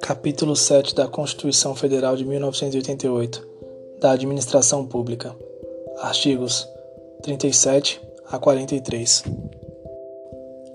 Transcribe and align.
Capítulo 0.00 0.56
7 0.56 0.94
da 0.94 1.08
Constituição 1.08 1.74
Federal 1.74 2.16
de 2.16 2.24
1988 2.24 3.48
da 4.00 4.12
Administração 4.12 4.86
Pública. 4.86 5.36
Artigos 5.98 6.68
37 7.22 8.00
a 8.26 8.38
43. 8.38 9.24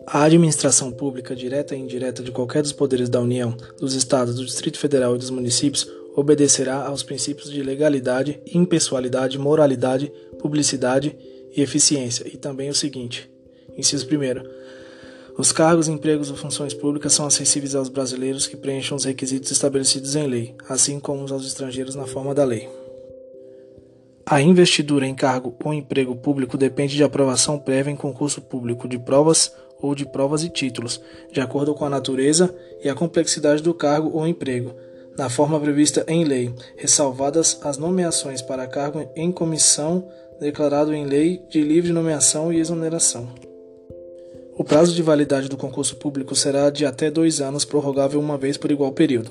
A 0.08 0.24
administração 0.24 0.92
pública, 0.92 1.36
direta 1.36 1.76
e 1.76 1.80
indireta 1.80 2.24
de 2.24 2.32
qualquer 2.32 2.62
dos 2.62 2.72
poderes 2.72 3.10
da 3.10 3.20
União, 3.20 3.56
dos 3.80 3.94
Estados, 3.94 4.36
do 4.36 4.46
Distrito 4.46 4.80
Federal 4.80 5.16
e 5.16 5.20
dos 5.20 5.30
municípios, 5.30 5.86
obedecerá 6.16 6.88
aos 6.88 7.04
princípios 7.04 7.52
de 7.52 7.62
legalidade, 7.62 8.42
impessoalidade, 8.54 9.38
moralidade, 9.38 10.12
publicidade 10.40 11.16
e 11.56 11.62
eficiência, 11.62 12.28
e 12.28 12.38
também 12.38 12.70
o 12.70 12.76
seguinte: 12.76 13.30
inciso 13.78 14.08
1. 14.08 14.68
Os 15.38 15.52
cargos, 15.52 15.88
empregos 15.88 16.32
ou 16.32 16.36
funções 16.36 16.74
públicas 16.74 17.14
são 17.14 17.28
acessíveis 17.28 17.76
aos 17.76 17.90
brasileiros 17.90 18.48
que 18.48 18.58
preencham 18.58 18.98
os 18.98 19.06
requisitos 19.06 19.52
estabelecidos 19.52 20.16
em 20.16 20.26
lei, 20.26 20.56
assim 20.68 21.00
como 21.00 21.32
aos 21.32 21.46
estrangeiros 21.46 21.94
na 21.94 22.08
forma 22.08 22.34
da 22.34 22.44
lei. 22.44 22.68
A 24.26 24.42
investidura 24.42 25.06
em 25.06 25.16
cargo 25.16 25.56
ou 25.64 25.74
emprego 25.74 26.16
público 26.16 26.58
depende 26.58 26.96
de 26.96 27.04
aprovação 27.04 27.60
prévia 27.60 27.92
em 27.92 27.96
concurso 27.96 28.42
público 28.42 28.88
de 28.88 28.98
provas 28.98 29.54
ou 29.80 29.94
de 29.94 30.06
provas 30.06 30.44
e 30.44 30.50
títulos, 30.50 31.00
de 31.32 31.40
acordo 31.40 31.74
com 31.76 31.86
a 31.86 31.90
natureza 31.90 32.54
e 32.84 32.90
a 32.90 32.96
complexidade 32.96 33.62
do 33.62 33.74
cargo 33.74 34.10
ou 34.18 34.28
emprego, 34.28 34.74
na 35.18 35.30
forma 35.30 35.60
prevista 35.60 36.04
em 36.08 36.26
lei, 36.26 36.54
ressalvadas 36.76 37.60
as 37.64 37.78
nomeações 37.78 38.42
para 38.42 38.68
cargo 38.68 39.08
em 39.16 39.32
comissão 39.32 40.08
declarado 40.40 40.94
em 40.94 41.06
lei 41.06 41.42
de 41.50 41.62
livre 41.62 41.92
nomeação 41.92 42.52
e 42.52 42.60
exoneração. 42.60 43.28
O 44.58 44.64
prazo 44.64 44.96
de 44.96 45.04
validade 45.04 45.48
do 45.48 45.56
concurso 45.56 45.96
público 45.98 46.36
será 46.36 46.72
de 46.72 46.84
até 46.84 47.12
dois 47.12 47.40
anos, 47.40 47.64
prorrogável 47.64 48.20
uma 48.20 48.40
vez 48.40 48.58
por 48.58 48.72
igual 48.72 48.92
período. 48.92 49.30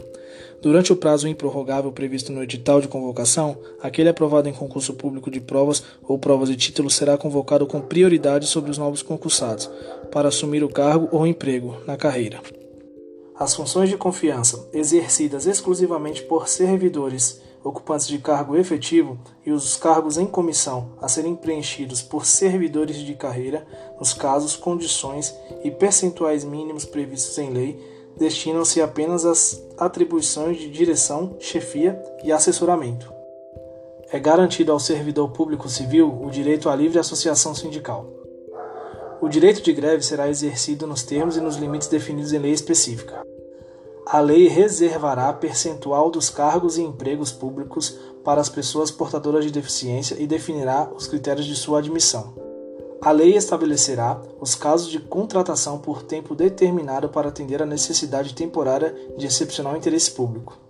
Durante 0.62 0.92
o 0.92 0.96
prazo 0.96 1.26
improrrogável 1.26 1.90
previsto 1.90 2.30
no 2.30 2.44
edital 2.44 2.80
de 2.80 2.86
convocação, 2.86 3.58
aquele 3.82 4.08
aprovado 4.08 4.48
em 4.48 4.52
concurso 4.52 4.94
público 4.94 5.28
de 5.28 5.40
provas 5.40 5.82
ou 6.04 6.16
provas 6.16 6.48
de 6.48 6.56
título 6.56 6.88
será 6.88 7.18
convocado 7.18 7.66
com 7.66 7.80
prioridade 7.80 8.46
sobre 8.46 8.70
os 8.70 8.78
novos 8.78 9.02
concursados, 9.02 9.68
para 10.12 10.28
assumir 10.28 10.62
o 10.62 10.68
cargo 10.68 11.08
ou 11.10 11.26
emprego 11.26 11.76
na 11.88 11.96
carreira. 11.96 12.40
As 13.36 13.52
funções 13.52 13.90
de 13.90 13.96
confiança, 13.96 14.68
exercidas 14.72 15.44
exclusivamente 15.44 16.22
por 16.22 16.48
servidores 16.48 17.40
ocupantes 17.66 18.06
de 18.06 18.18
cargo 18.18 18.56
efetivo, 18.56 19.18
e 19.44 19.50
os 19.50 19.76
cargos 19.76 20.16
em 20.16 20.26
comissão 20.26 20.90
a 21.00 21.08
serem 21.08 21.34
preenchidos 21.34 22.00
por 22.00 22.24
servidores 22.24 22.96
de 22.98 23.14
carreira, 23.14 23.66
nos 23.98 24.14
casos, 24.14 24.54
condições 24.54 25.34
e 25.64 25.70
percentuais 25.70 26.44
mínimos 26.44 26.84
previstos 26.84 27.36
em 27.38 27.50
lei, 27.50 27.82
destinam-se 28.16 28.80
apenas 28.80 29.26
às 29.26 29.60
atribuições 29.76 30.58
de 30.58 30.70
direção, 30.70 31.36
chefia 31.40 32.00
e 32.22 32.30
assessoramento. 32.30 33.12
É 34.12 34.20
garantido 34.20 34.70
ao 34.70 34.78
servidor 34.78 35.32
público 35.32 35.68
civil 35.68 36.22
o 36.22 36.30
direito 36.30 36.68
à 36.68 36.76
livre 36.76 37.00
associação 37.00 37.52
sindical. 37.52 38.08
O 39.20 39.28
direito 39.28 39.60
de 39.60 39.72
greve 39.72 40.04
será 40.04 40.28
exercido 40.28 40.86
nos 40.86 41.02
termos 41.02 41.36
e 41.36 41.40
nos 41.40 41.56
limites 41.56 41.88
definidos 41.88 42.32
em 42.32 42.38
lei 42.38 42.52
específica. 42.52 43.25
A 44.08 44.20
lei 44.20 44.46
reservará 44.46 45.32
percentual 45.32 46.12
dos 46.12 46.30
cargos 46.30 46.78
e 46.78 46.82
empregos 46.82 47.32
públicos 47.32 47.98
para 48.22 48.40
as 48.40 48.48
pessoas 48.48 48.88
portadoras 48.88 49.44
de 49.44 49.50
deficiência 49.50 50.14
e 50.20 50.28
definirá 50.28 50.88
os 50.94 51.08
critérios 51.08 51.44
de 51.44 51.56
sua 51.56 51.80
admissão. 51.80 52.32
A 53.02 53.10
lei 53.10 53.36
estabelecerá 53.36 54.22
os 54.40 54.54
casos 54.54 54.92
de 54.92 55.00
contratação 55.00 55.78
por 55.78 56.04
tempo 56.04 56.36
determinado 56.36 57.08
para 57.08 57.30
atender 57.30 57.60
à 57.60 57.66
necessidade 57.66 58.32
temporária 58.32 58.94
de 59.18 59.26
excepcional 59.26 59.76
interesse 59.76 60.12
público. 60.12 60.65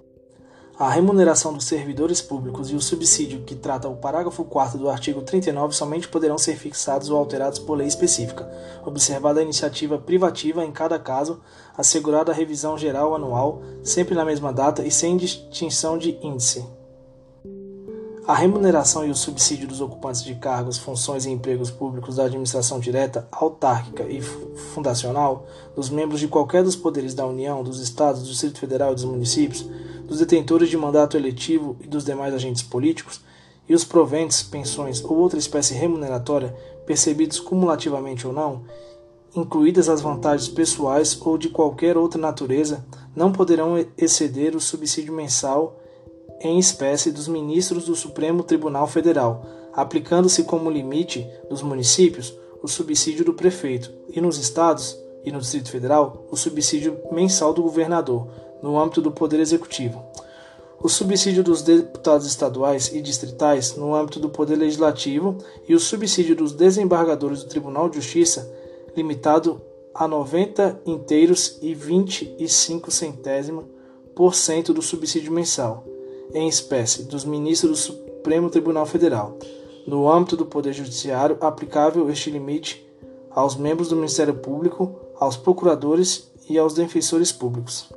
A 0.78 0.90
remuneração 0.90 1.54
dos 1.54 1.64
servidores 1.64 2.20
públicos 2.20 2.70
e 2.70 2.74
o 2.74 2.82
subsídio 2.82 3.40
que 3.46 3.54
trata 3.54 3.88
o 3.88 3.96
parágrafo 3.96 4.44
4 4.44 4.78
do 4.78 4.90
artigo 4.90 5.22
39 5.22 5.74
somente 5.74 6.06
poderão 6.06 6.36
ser 6.36 6.54
fixados 6.56 7.08
ou 7.08 7.16
alterados 7.16 7.58
por 7.58 7.78
lei 7.78 7.86
específica, 7.86 8.46
observada 8.84 9.40
a 9.40 9.42
iniciativa 9.42 9.96
privativa 9.96 10.62
em 10.62 10.70
cada 10.70 10.98
caso, 10.98 11.40
assegurada 11.78 12.30
a 12.30 12.34
revisão 12.34 12.76
geral 12.76 13.14
anual, 13.14 13.62
sempre 13.82 14.14
na 14.14 14.22
mesma 14.22 14.52
data 14.52 14.84
e 14.84 14.90
sem 14.90 15.16
distinção 15.16 15.96
de 15.96 16.18
índice. 16.22 16.62
A 18.26 18.34
remuneração 18.34 19.06
e 19.06 19.10
o 19.10 19.14
subsídio 19.14 19.68
dos 19.68 19.80
ocupantes 19.80 20.22
de 20.22 20.34
cargos, 20.34 20.76
funções 20.76 21.24
e 21.24 21.30
empregos 21.30 21.70
públicos 21.70 22.16
da 22.16 22.24
administração 22.24 22.78
direta, 22.78 23.26
autárquica 23.32 24.02
e 24.02 24.20
fundacional, 24.20 25.46
dos 25.74 25.88
membros 25.88 26.20
de 26.20 26.28
qualquer 26.28 26.62
dos 26.62 26.76
poderes 26.76 27.14
da 27.14 27.24
União, 27.24 27.62
dos 27.62 27.80
Estados, 27.80 28.22
do 28.22 28.28
Distrito 28.28 28.58
Federal 28.58 28.92
e 28.92 28.94
dos 28.96 29.04
municípios, 29.04 29.64
dos 30.06 30.18
detentores 30.18 30.68
de 30.68 30.76
mandato 30.76 31.16
eletivo 31.16 31.76
e 31.80 31.86
dos 31.86 32.04
demais 32.04 32.32
agentes 32.32 32.62
políticos, 32.62 33.20
e 33.68 33.74
os 33.74 33.84
proventos, 33.84 34.42
pensões 34.42 35.02
ou 35.04 35.16
outra 35.16 35.38
espécie 35.38 35.74
remuneratória, 35.74 36.54
percebidos 36.86 37.40
cumulativamente 37.40 38.26
ou 38.26 38.32
não, 38.32 38.62
incluídas 39.34 39.88
as 39.88 40.00
vantagens 40.00 40.48
pessoais 40.48 41.18
ou 41.20 41.36
de 41.36 41.48
qualquer 41.48 41.96
outra 41.96 42.20
natureza, 42.20 42.84
não 43.14 43.32
poderão 43.32 43.74
exceder 43.98 44.54
o 44.54 44.60
subsídio 44.60 45.12
mensal 45.12 45.78
em 46.40 46.58
espécie 46.58 47.10
dos 47.10 47.28
ministros 47.28 47.86
do 47.86 47.94
Supremo 47.94 48.42
Tribunal 48.42 48.86
Federal, 48.86 49.44
aplicando-se 49.72 50.44
como 50.44 50.70
limite 50.70 51.26
dos 51.50 51.62
municípios 51.62 52.34
o 52.62 52.68
subsídio 52.68 53.24
do 53.24 53.34
prefeito 53.34 53.90
e 54.10 54.20
nos 54.20 54.38
estados 54.38 54.96
e 55.24 55.32
no 55.32 55.40
Distrito 55.40 55.70
Federal 55.70 56.26
o 56.30 56.36
subsídio 56.36 56.98
mensal 57.10 57.52
do 57.52 57.62
governador, 57.62 58.28
no 58.66 58.80
âmbito 58.80 59.00
do 59.00 59.12
Poder 59.12 59.38
Executivo. 59.38 60.02
O 60.82 60.88
subsídio 60.88 61.44
dos 61.44 61.62
deputados 61.62 62.26
estaduais 62.26 62.92
e 62.92 63.00
distritais 63.00 63.76
no 63.76 63.94
âmbito 63.94 64.18
do 64.18 64.28
Poder 64.28 64.56
Legislativo 64.56 65.38
e 65.68 65.74
o 65.74 65.78
subsídio 65.78 66.34
dos 66.34 66.52
desembargadores 66.52 67.44
do 67.44 67.48
Tribunal 67.48 67.88
de 67.88 68.00
Justiça, 68.00 68.52
limitado 68.96 69.62
a 69.94 70.08
90 70.08 70.80
inteiros 70.84 71.58
e 71.62 71.74
25 71.74 72.90
centésimos 72.90 73.66
por 74.16 74.34
cento 74.34 74.74
do 74.74 74.82
subsídio 74.82 75.30
mensal 75.30 75.84
em 76.34 76.48
espécie 76.48 77.04
dos 77.04 77.24
ministros 77.24 77.70
do 77.70 77.76
Supremo 77.76 78.50
Tribunal 78.50 78.84
Federal. 78.84 79.38
No 79.86 80.10
âmbito 80.10 80.36
do 80.36 80.44
Poder 80.44 80.72
Judiciário, 80.72 81.38
aplicável 81.40 82.10
este 82.10 82.30
limite 82.30 82.84
aos 83.30 83.54
membros 83.54 83.90
do 83.90 83.96
Ministério 83.96 84.34
Público, 84.34 84.92
aos 85.20 85.36
procuradores 85.36 86.32
e 86.50 86.58
aos 86.58 86.74
defensores 86.74 87.30
públicos. 87.30 87.88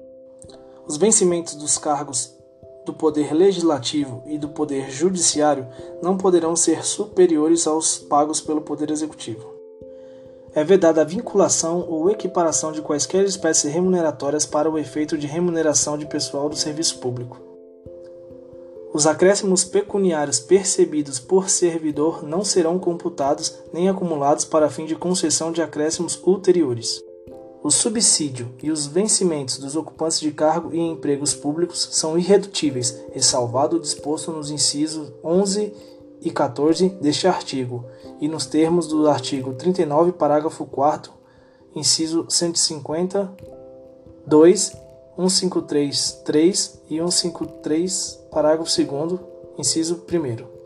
Os 0.90 0.98
vencimentos 0.98 1.54
dos 1.54 1.78
cargos 1.78 2.36
do 2.84 2.92
Poder 2.92 3.32
Legislativo 3.32 4.24
e 4.26 4.40
do 4.40 4.50
Poder 4.50 4.90
Judiciário 4.90 5.68
não 6.02 6.18
poderão 6.18 6.56
ser 6.56 6.84
superiores 6.84 7.68
aos 7.68 8.00
pagos 8.00 8.42
pelo 8.42 8.62
Poder 8.62 8.90
Executivo. 8.90 9.54
É 10.52 10.64
vedada 10.64 11.02
a 11.02 11.06
vinculação 11.06 11.86
ou 11.88 12.10
equiparação 12.10 12.72
de 12.72 12.82
quaisquer 12.82 13.24
espécies 13.24 13.72
remuneratórias 13.72 14.48
para 14.48 14.68
o 14.68 14.80
efeito 14.80 15.16
de 15.16 15.28
remuneração 15.28 15.96
de 15.96 16.08
pessoal 16.08 16.50
do 16.50 16.56
serviço 16.56 16.98
público. 16.98 17.40
Os 18.92 19.06
acréscimos 19.06 19.64
pecuniários 19.64 20.40
percebidos 20.40 21.20
por 21.20 21.52
servidor 21.52 22.24
não 22.24 22.44
serão 22.44 22.80
computados 22.80 23.60
nem 23.72 23.88
acumulados 23.88 24.44
para 24.44 24.72
fim 24.72 24.88
de 24.88 24.96
concessão 24.96 25.52
de 25.52 25.62
acréscimos 25.62 26.20
ulteriores. 26.26 27.00
O 27.62 27.70
subsídio 27.70 28.53
e 28.64 28.72
os 28.72 28.88
vencimentos 28.88 29.58
dos 29.58 29.75
ocupantes 29.75 30.20
de 30.20 30.31
cargo 30.31 30.74
e 30.74 30.80
empregos 30.80 31.34
públicos 31.34 31.90
são 31.92 32.18
irredutíveis, 32.18 32.97
ressalvado 33.12 33.75
o 33.75 33.80
disposto 33.80 34.31
nos 34.31 34.50
incisos 34.50 35.12
11 35.24 35.74
e 36.22 36.31
14 36.31 36.90
deste 37.02 37.28
artigo 37.28 37.86
e 38.22 38.28
nos 38.28 38.46
termos 38.46 38.88
do 38.88 39.08
artigo 39.09 39.53
39, 39.53 40.14
parágrafo 40.14 40.66
4 40.66 41.12
inciso 41.75 42.25
150, 42.30 43.31
2 44.25 44.78
153.3 45.18 46.80
e 46.89 46.98
153, 46.98 48.28
parágrafo 48.31 48.72
2 48.72 49.19
inciso 49.57 49.95
1 50.10 50.59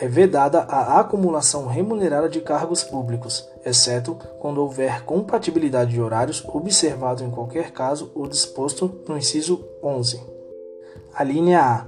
É 0.00 0.08
vedada 0.08 0.60
a 0.60 0.98
acumulação 0.98 1.66
remunerada 1.66 2.26
de 2.26 2.40
cargos 2.40 2.82
públicos, 2.82 3.46
exceto 3.66 4.16
quando 4.38 4.62
houver 4.62 5.04
compatibilidade 5.04 5.90
de 5.90 6.00
horários, 6.00 6.42
observado 6.48 7.22
em 7.22 7.30
qualquer 7.30 7.70
caso 7.70 8.10
o 8.14 8.26
disposto 8.26 9.02
no 9.06 9.18
inciso 9.18 9.62
11. 9.82 10.18
A 11.12 11.22
linha 11.22 11.60
A, 11.60 11.86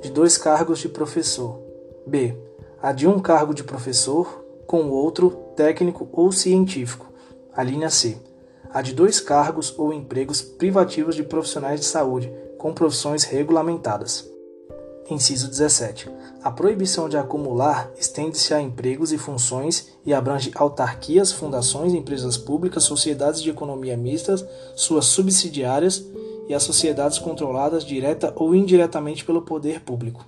de 0.00 0.10
dois 0.10 0.36
cargos 0.36 0.80
de 0.80 0.88
professor. 0.88 1.62
B, 2.04 2.36
a 2.82 2.90
de 2.90 3.06
um 3.06 3.20
cargo 3.20 3.54
de 3.54 3.62
professor 3.62 4.44
com 4.66 4.90
outro 4.90 5.30
técnico 5.54 6.08
ou 6.10 6.32
científico. 6.32 7.12
A 7.54 7.62
linha 7.62 7.90
C, 7.90 8.16
a 8.72 8.82
de 8.82 8.92
dois 8.92 9.20
cargos 9.20 9.72
ou 9.78 9.92
empregos 9.92 10.42
privativos 10.42 11.14
de 11.14 11.22
profissionais 11.22 11.78
de 11.78 11.86
saúde, 11.86 12.32
com 12.58 12.74
profissões 12.74 13.22
regulamentadas. 13.22 14.31
Inciso 15.12 15.48
17. 15.48 16.10
A 16.42 16.50
proibição 16.50 17.08
de 17.08 17.16
acumular 17.16 17.90
estende-se 17.96 18.52
a 18.52 18.60
empregos 18.60 19.12
e 19.12 19.18
funções 19.18 19.88
e 20.04 20.12
abrange 20.12 20.50
autarquias, 20.54 21.30
fundações, 21.30 21.94
empresas 21.94 22.36
públicas, 22.36 22.84
sociedades 22.84 23.40
de 23.40 23.50
economia 23.50 23.96
mistas, 23.96 24.44
suas 24.74 25.04
subsidiárias 25.04 26.04
e 26.48 26.54
as 26.54 26.62
sociedades 26.62 27.18
controladas 27.18 27.84
direta 27.84 28.32
ou 28.36 28.54
indiretamente 28.54 29.24
pelo 29.24 29.42
poder 29.42 29.80
público. 29.82 30.26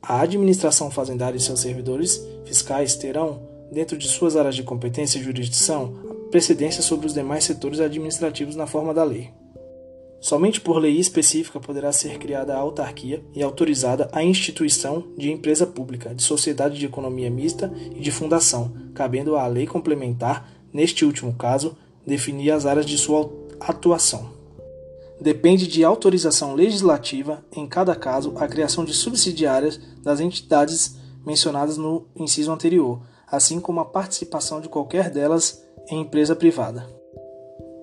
A 0.00 0.20
administração 0.20 0.90
fazendária 0.90 1.36
e 1.36 1.40
seus 1.40 1.60
servidores 1.60 2.24
fiscais 2.44 2.94
terão, 2.94 3.42
dentro 3.72 3.98
de 3.98 4.06
suas 4.06 4.36
áreas 4.36 4.54
de 4.54 4.62
competência 4.62 5.18
e 5.18 5.22
jurisdição, 5.22 5.94
precedência 6.30 6.82
sobre 6.82 7.06
os 7.06 7.14
demais 7.14 7.44
setores 7.44 7.80
administrativos 7.80 8.54
na 8.54 8.66
forma 8.66 8.94
da 8.94 9.02
lei. 9.02 9.32
Somente 10.20 10.60
por 10.60 10.78
lei 10.78 10.98
específica 10.98 11.60
poderá 11.60 11.92
ser 11.92 12.18
criada 12.18 12.52
a 12.52 12.58
autarquia 12.58 13.22
e 13.34 13.42
autorizada 13.42 14.08
a 14.12 14.22
instituição 14.22 15.04
de 15.16 15.30
empresa 15.30 15.64
pública, 15.64 16.12
de 16.12 16.22
sociedade 16.22 16.76
de 16.76 16.86
economia 16.86 17.30
mista 17.30 17.72
e 17.94 18.00
de 18.00 18.10
fundação, 18.10 18.72
cabendo 18.94 19.36
à 19.36 19.46
lei 19.46 19.66
complementar, 19.66 20.50
neste 20.72 21.04
último 21.04 21.32
caso, 21.34 21.76
definir 22.04 22.50
as 22.50 22.66
áreas 22.66 22.84
de 22.84 22.98
sua 22.98 23.30
atuação. 23.60 24.30
Depende 25.20 25.68
de 25.68 25.84
autorização 25.84 26.54
legislativa, 26.54 27.44
em 27.52 27.66
cada 27.66 27.94
caso, 27.94 28.32
a 28.36 28.48
criação 28.48 28.84
de 28.84 28.94
subsidiárias 28.94 29.80
das 30.02 30.18
entidades 30.18 30.96
mencionadas 31.24 31.76
no 31.76 32.06
inciso 32.16 32.50
anterior, 32.50 33.00
assim 33.30 33.60
como 33.60 33.80
a 33.80 33.84
participação 33.84 34.60
de 34.60 34.68
qualquer 34.68 35.10
delas 35.10 35.62
em 35.90 36.00
empresa 36.00 36.34
privada 36.34 36.97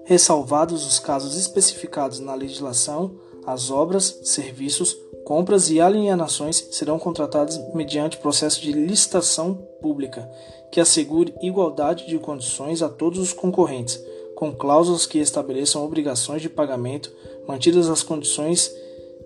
ressalvados 0.05 0.85
os 0.85 0.99
casos 0.99 1.35
especificados 1.35 2.19
na 2.19 2.33
legislação, 2.33 3.19
as 3.45 3.69
obras, 3.69 4.19
serviços, 4.23 4.97
compras 5.23 5.69
e 5.69 5.81
alienações 5.81 6.67
serão 6.71 6.97
contratadas 6.97 7.59
mediante 7.73 8.17
processo 8.17 8.61
de 8.61 8.71
licitação 8.71 9.55
pública, 9.81 10.29
que 10.71 10.79
assegure 10.79 11.33
igualdade 11.41 12.07
de 12.07 12.17
condições 12.17 12.81
a 12.81 12.89
todos 12.89 13.19
os 13.19 13.33
concorrentes, 13.33 14.01
com 14.35 14.53
cláusulas 14.53 15.05
que 15.05 15.19
estabeleçam 15.19 15.83
obrigações 15.83 16.41
de 16.41 16.49
pagamento, 16.49 17.11
mantidas 17.47 17.89
as 17.89 18.03
condições 18.03 18.71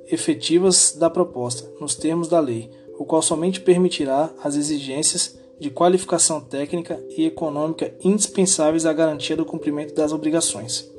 efetivas 0.08 0.96
da 0.98 1.10
proposta, 1.10 1.70
nos 1.80 1.96
termos 1.96 2.28
da 2.28 2.40
lei, 2.40 2.70
o 2.98 3.06
qual 3.06 3.22
somente 3.22 3.62
permitirá 3.62 4.30
as 4.44 4.56
exigências 4.56 5.39
de 5.60 5.70
qualificação 5.70 6.40
técnica 6.40 7.00
e 7.18 7.26
econômica 7.26 7.94
indispensáveis 8.04 8.86
à 8.86 8.94
garantia 8.94 9.36
do 9.36 9.46
cumprimento 9.46 9.94
das 9.94 10.12
obrigações. 10.12 10.90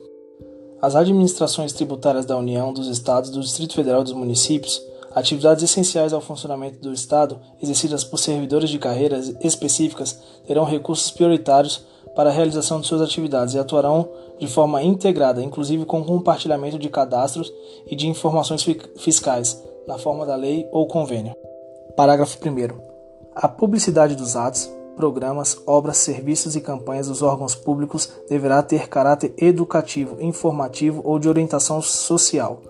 As 0.80 0.94
administrações 0.96 1.72
tributárias 1.72 2.24
da 2.24 2.36
União, 2.36 2.72
dos 2.72 2.88
Estados, 2.88 3.30
do 3.30 3.40
Distrito 3.40 3.74
Federal 3.74 4.00
e 4.00 4.04
dos 4.04 4.12
municípios, 4.12 4.82
atividades 5.14 5.62
essenciais 5.62 6.12
ao 6.12 6.20
funcionamento 6.20 6.78
do 6.80 6.92
Estado, 6.92 7.38
exercidas 7.60 8.04
por 8.04 8.18
servidores 8.18 8.70
de 8.70 8.78
carreiras 8.78 9.34
específicas, 9.42 10.18
terão 10.46 10.64
recursos 10.64 11.10
prioritários 11.10 11.84
para 12.14 12.30
a 12.30 12.32
realização 12.32 12.80
de 12.80 12.86
suas 12.86 13.02
atividades 13.02 13.54
e 13.54 13.58
atuarão 13.58 14.08
de 14.38 14.46
forma 14.46 14.82
integrada, 14.82 15.42
inclusive 15.42 15.84
com 15.84 16.02
compartilhamento 16.02 16.78
de 16.78 16.88
cadastros 16.88 17.52
e 17.86 17.94
de 17.94 18.08
informações 18.08 18.64
fiscais, 18.96 19.62
na 19.86 19.98
forma 19.98 20.24
da 20.24 20.36
lei 20.36 20.66
ou 20.72 20.86
convênio. 20.86 21.34
Parágrafo 21.96 22.38
1. 22.38 22.89
A 23.42 23.48
publicidade 23.48 24.14
dos 24.14 24.36
atos, 24.36 24.70
programas, 24.94 25.62
obras, 25.66 25.96
serviços 25.96 26.56
e 26.56 26.60
campanhas 26.60 27.08
dos 27.08 27.22
órgãos 27.22 27.54
públicos 27.54 28.06
deverá 28.28 28.62
ter 28.62 28.86
caráter 28.86 29.32
educativo, 29.38 30.18
informativo 30.20 31.00
ou 31.02 31.18
de 31.18 31.26
orientação 31.26 31.80
social, 31.80 32.60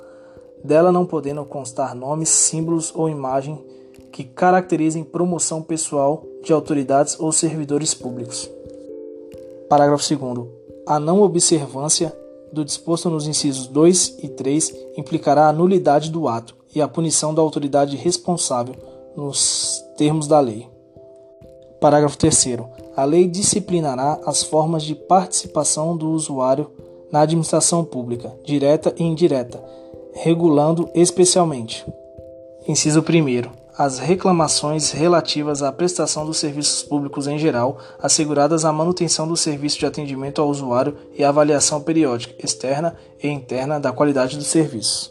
dela 0.62 0.92
não 0.92 1.04
podendo 1.04 1.44
constar 1.44 1.92
nomes, 1.92 2.28
símbolos 2.28 2.92
ou 2.94 3.08
imagem 3.08 3.60
que 4.12 4.22
caracterizem 4.22 5.02
promoção 5.02 5.60
pessoal 5.60 6.24
de 6.44 6.52
autoridades 6.52 7.18
ou 7.18 7.32
servidores 7.32 7.92
públicos. 7.92 8.48
Parágrafo 9.68 10.04
2. 10.16 10.48
A 10.86 11.00
não 11.00 11.20
observância 11.20 12.16
do 12.52 12.64
disposto 12.64 13.10
nos 13.10 13.26
incisos 13.26 13.66
2 13.66 14.18
e 14.22 14.28
3 14.28 14.72
implicará 14.96 15.48
a 15.48 15.52
nulidade 15.52 16.12
do 16.12 16.28
ato 16.28 16.54
e 16.72 16.80
a 16.80 16.86
punição 16.86 17.34
da 17.34 17.42
autoridade 17.42 17.96
responsável 17.96 18.89
nos 19.16 19.84
termos 19.96 20.26
da 20.26 20.40
lei. 20.40 20.68
Parágrafo 21.80 22.18
3. 22.18 22.58
A 22.96 23.04
lei 23.04 23.26
disciplinará 23.26 24.20
as 24.26 24.42
formas 24.42 24.82
de 24.82 24.94
participação 24.94 25.96
do 25.96 26.10
usuário 26.10 26.70
na 27.10 27.22
administração 27.22 27.84
pública, 27.84 28.32
direta 28.44 28.94
e 28.96 29.02
indireta, 29.02 29.62
regulando 30.12 30.88
especialmente: 30.94 31.86
Inciso 32.68 33.00
1. 33.00 33.60
As 33.76 33.98
reclamações 33.98 34.90
relativas 34.90 35.62
à 35.62 35.72
prestação 35.72 36.26
dos 36.26 36.36
serviços 36.36 36.82
públicos 36.82 37.26
em 37.26 37.38
geral, 37.38 37.78
asseguradas 37.98 38.64
a 38.66 38.72
manutenção 38.72 39.26
do 39.26 39.36
serviço 39.36 39.78
de 39.78 39.86
atendimento 39.86 40.42
ao 40.42 40.48
usuário 40.48 40.96
e 41.16 41.24
avaliação 41.24 41.80
periódica, 41.80 42.34
externa 42.44 42.94
e 43.22 43.28
interna 43.28 43.80
da 43.80 43.90
qualidade 43.90 44.36
dos 44.36 44.48
serviços. 44.48 45.10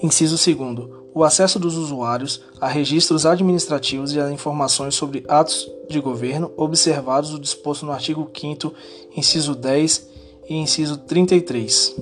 Inciso 0.00 0.36
2 0.36 1.05
o 1.16 1.24
acesso 1.24 1.58
dos 1.58 1.78
usuários 1.78 2.42
a 2.60 2.68
registros 2.68 3.24
administrativos 3.24 4.12
e 4.12 4.20
a 4.20 4.30
informações 4.30 4.94
sobre 4.94 5.24
atos 5.26 5.66
de 5.88 5.98
governo, 5.98 6.52
observados 6.58 7.32
o 7.32 7.38
disposto 7.40 7.86
no 7.86 7.92
artigo 7.92 8.30
5, 8.38 8.74
inciso 9.16 9.54
10 9.54 10.08
e 10.46 10.54
inciso 10.56 10.98
33. 10.98 11.96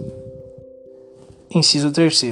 Inciso 1.49 1.93
3. 1.93 2.23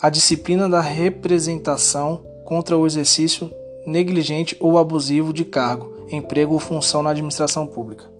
A 0.00 0.10
disciplina 0.10 0.68
da 0.68 0.80
representação 0.80 2.20
contra 2.44 2.76
o 2.76 2.84
exercício 2.84 3.48
negligente 3.86 4.56
ou 4.58 4.78
abusivo 4.78 5.32
de 5.32 5.44
cargo, 5.44 6.08
emprego 6.10 6.54
ou 6.54 6.58
função 6.58 7.04
na 7.04 7.10
administração 7.10 7.64
pública. 7.64 8.10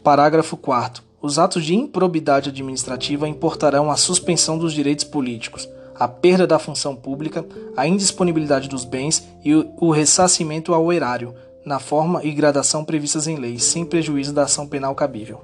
Parágrafo 0.00 0.56
4. 0.56 1.02
Os 1.20 1.40
atos 1.40 1.64
de 1.64 1.74
improbidade 1.74 2.50
administrativa 2.50 3.28
importarão 3.28 3.90
a 3.90 3.96
suspensão 3.96 4.56
dos 4.56 4.72
direitos 4.72 5.04
políticos 5.04 5.68
a 5.98 6.08
perda 6.08 6.46
da 6.46 6.58
função 6.58 6.94
pública, 6.94 7.44
a 7.76 7.86
indisponibilidade 7.86 8.68
dos 8.68 8.84
bens 8.84 9.26
e 9.44 9.54
o 9.54 9.90
ressarcimento 9.90 10.74
ao 10.74 10.92
erário, 10.92 11.34
na 11.64 11.78
forma 11.78 12.24
e 12.24 12.32
gradação 12.32 12.84
previstas 12.84 13.26
em 13.26 13.36
lei, 13.36 13.58
sem 13.58 13.84
prejuízo 13.84 14.32
da 14.32 14.44
ação 14.44 14.66
penal 14.66 14.94
cabível. 14.94 15.40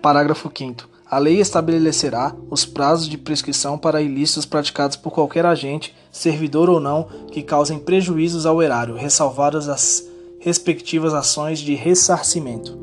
Parágrafo 0.00 0.50
5. 0.56 0.88
A 1.08 1.18
lei 1.18 1.40
estabelecerá 1.40 2.34
os 2.50 2.64
prazos 2.64 3.08
de 3.08 3.16
prescrição 3.16 3.78
para 3.78 4.02
ilícitos 4.02 4.44
praticados 4.44 4.96
por 4.96 5.12
qualquer 5.12 5.46
agente, 5.46 5.94
servidor 6.10 6.68
ou 6.68 6.80
não, 6.80 7.04
que 7.30 7.42
causem 7.42 7.78
prejuízos 7.78 8.44
ao 8.44 8.60
erário, 8.60 8.94
ressalvadas 8.94 9.68
as 9.68 10.04
respectivas 10.40 11.14
ações 11.14 11.60
de 11.60 11.74
ressarcimento. 11.74 12.76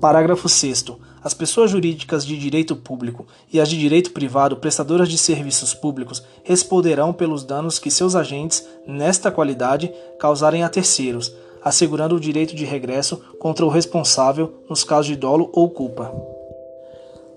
Parágrafo 0.00 0.48
6. 0.48 0.84
As 1.22 1.34
pessoas 1.34 1.70
jurídicas 1.70 2.24
de 2.24 2.38
direito 2.38 2.76
público 2.76 3.26
e 3.52 3.60
as 3.60 3.68
de 3.68 3.78
direito 3.78 4.12
privado 4.12 4.56
prestadoras 4.56 5.08
de 5.08 5.18
serviços 5.18 5.74
públicos 5.74 6.22
responderão 6.44 7.12
pelos 7.12 7.44
danos 7.44 7.78
que 7.78 7.90
seus 7.90 8.14
agentes, 8.14 8.66
nesta 8.86 9.30
qualidade, 9.30 9.92
causarem 10.18 10.62
a 10.62 10.68
terceiros, 10.68 11.32
assegurando 11.62 12.14
o 12.14 12.20
direito 12.20 12.54
de 12.54 12.64
regresso 12.64 13.20
contra 13.38 13.64
o 13.64 13.68
responsável 13.68 14.62
nos 14.68 14.84
casos 14.84 15.06
de 15.06 15.16
dolo 15.16 15.50
ou 15.52 15.68
culpa. 15.68 16.12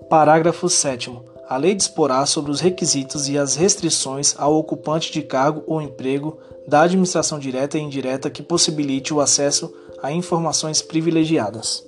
Parágrafo 0.08 0.68
7. 0.68 1.10
A 1.48 1.56
lei 1.56 1.74
disporá 1.74 2.24
sobre 2.24 2.50
os 2.50 2.60
requisitos 2.60 3.28
e 3.28 3.36
as 3.36 3.56
restrições 3.56 4.34
ao 4.38 4.54
ocupante 4.54 5.12
de 5.12 5.22
cargo 5.22 5.62
ou 5.66 5.82
emprego 5.82 6.38
da 6.66 6.82
administração 6.82 7.38
direta 7.38 7.76
e 7.76 7.82
indireta 7.82 8.30
que 8.30 8.42
possibilite 8.42 9.12
o 9.12 9.20
acesso 9.20 9.72
a 10.02 10.12
informações 10.12 10.80
privilegiadas. 10.80 11.84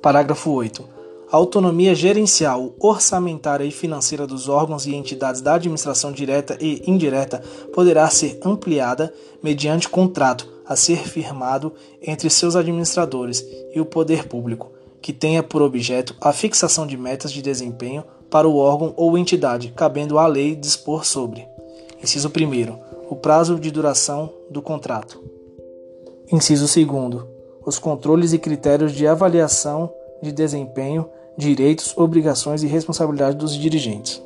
Parágrafo 0.00 0.50
8. 0.50 0.93
A 1.34 1.36
autonomia 1.36 1.96
gerencial, 1.96 2.74
orçamentária 2.78 3.64
e 3.64 3.72
financeira 3.72 4.24
dos 4.24 4.48
órgãos 4.48 4.86
e 4.86 4.94
entidades 4.94 5.40
da 5.40 5.54
administração 5.54 6.12
direta 6.12 6.56
e 6.60 6.80
indireta 6.88 7.42
poderá 7.72 8.08
ser 8.08 8.38
ampliada 8.44 9.12
mediante 9.42 9.88
contrato 9.88 10.48
a 10.64 10.76
ser 10.76 10.98
firmado 10.98 11.72
entre 12.00 12.30
seus 12.30 12.54
administradores 12.54 13.44
e 13.74 13.80
o 13.80 13.84
poder 13.84 14.28
público, 14.28 14.70
que 15.02 15.12
tenha 15.12 15.42
por 15.42 15.60
objeto 15.60 16.14
a 16.20 16.32
fixação 16.32 16.86
de 16.86 16.96
metas 16.96 17.32
de 17.32 17.42
desempenho 17.42 18.04
para 18.30 18.46
o 18.46 18.56
órgão 18.56 18.94
ou 18.96 19.18
entidade, 19.18 19.72
cabendo 19.74 20.20
à 20.20 20.28
lei 20.28 20.54
dispor 20.54 21.04
sobre. 21.04 21.44
Inciso 22.00 22.28
1. 22.28 23.12
O 23.12 23.16
prazo 23.16 23.58
de 23.58 23.72
duração 23.72 24.32
do 24.48 24.62
contrato. 24.62 25.20
Inciso 26.30 26.72
2. 26.72 27.24
Os 27.66 27.76
controles 27.76 28.32
e 28.32 28.38
critérios 28.38 28.92
de 28.92 29.04
avaliação 29.08 29.92
de 30.22 30.30
desempenho 30.30 31.10
direitos, 31.36 31.96
obrigações 31.96 32.62
e 32.62 32.66
responsabilidades 32.66 33.36
dos 33.36 33.54
dirigentes. 33.54 34.22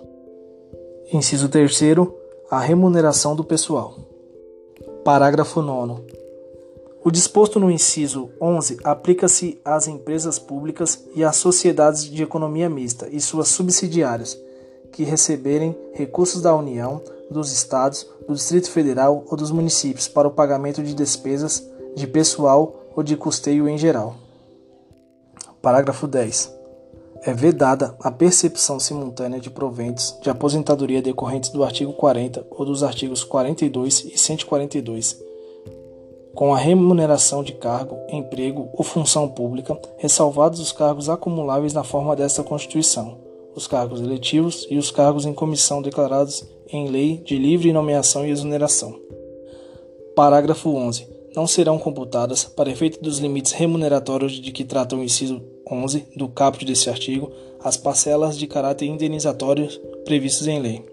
Inciso 1.13 1.49
3. 1.49 1.81
A 2.51 2.61
remuneração 2.61 3.35
do 3.35 3.45
pessoal. 3.45 3.97
Parágrafo 5.05 5.63
9. 5.63 6.03
O 7.03 7.11
disposto 7.11 7.59
no 7.59 7.71
inciso 7.71 8.29
11 8.41 8.79
aplica-se 8.85 9.59
às 9.65 9.89
empresas 9.89 10.39
públicas 10.39 11.05
e 11.15 11.25
às 11.25 11.37
sociedades 11.37 12.05
de 12.05 12.23
economia 12.23 12.69
mista 12.69 13.09
e 13.11 13.21
suas 13.21 13.49
subsidiárias 13.49 14.39
que 14.93 15.05
receberem 15.05 15.77
recursos 15.93 16.43
da 16.43 16.55
União, 16.55 17.01
dos 17.31 17.53
estados, 17.53 18.07
do 18.27 18.35
Distrito 18.35 18.71
Federal 18.71 19.25
ou 19.29 19.37
dos 19.37 19.51
municípios 19.51 20.09
para 20.09 20.29
o 20.29 20.33
pagamento 20.33 20.83
de 20.83 20.95
despesas 20.95 21.67
de 21.95 22.07
pessoal 22.07 22.83
ou 22.95 23.03
de 23.03 23.17
custeio 23.17 23.69
em 23.69 23.79
geral. 23.79 24.17
Parágrafo 25.63 26.07
10. 26.07 26.58
É 27.29 27.35
vedada 27.35 27.95
a 28.01 28.11
percepção 28.11 28.81
simultânea 28.81 29.39
de 29.39 29.51
proventos 29.51 30.17
de 30.23 30.31
aposentadoria 30.31 31.03
decorrentes 31.03 31.51
do 31.51 31.63
artigo 31.63 31.93
40 31.93 32.47
ou 32.51 32.65
dos 32.65 32.83
artigos 32.83 33.23
42 33.23 34.07
e 34.07 34.17
142, 34.17 35.23
com 36.35 36.55
a 36.55 36.57
remuneração 36.57 37.45
de 37.45 37.53
cargo, 37.53 37.99
emprego 38.09 38.71
ou 38.73 38.83
função 38.83 39.29
pública, 39.29 39.79
ressalvados 39.99 40.59
os 40.59 40.73
cargos 40.73 41.11
acumuláveis 41.11 41.75
na 41.75 41.85
forma 41.85 42.17
desta 42.17 42.43
Constituição, 42.43 43.19
os 43.55 43.67
cargos 43.67 44.01
eletivos 44.01 44.67
e 44.71 44.79
os 44.79 44.91
cargos 44.91 45.27
em 45.27 45.35
comissão 45.35 45.83
declarados 45.83 46.49
em 46.73 46.89
lei 46.89 47.19
de 47.19 47.37
livre 47.37 47.75
nomeação 47.75 48.25
e 48.25 48.31
exoneração. 48.31 48.99
Parágrafo 50.17 50.71
11 50.71 51.19
não 51.37 51.47
serão 51.47 51.79
computadas, 51.79 52.45
para 52.45 52.71
efeito 52.71 53.03
dos 53.03 53.19
limites 53.19 53.53
remuneratórios 53.53 54.33
de 54.33 54.51
que 54.51 54.65
trata 54.65 54.97
o 54.97 55.05
inciso 55.05 55.41
11 55.71 56.07
do 56.17 56.29
caput 56.29 56.65
desse 56.65 56.89
artigo, 56.89 57.31
as 57.63 57.77
parcelas 57.77 58.39
de 58.39 58.47
caráter 58.47 58.87
indenizatório 58.87 59.69
previstas 60.05 60.47
em 60.47 60.61
lei. 60.61 60.85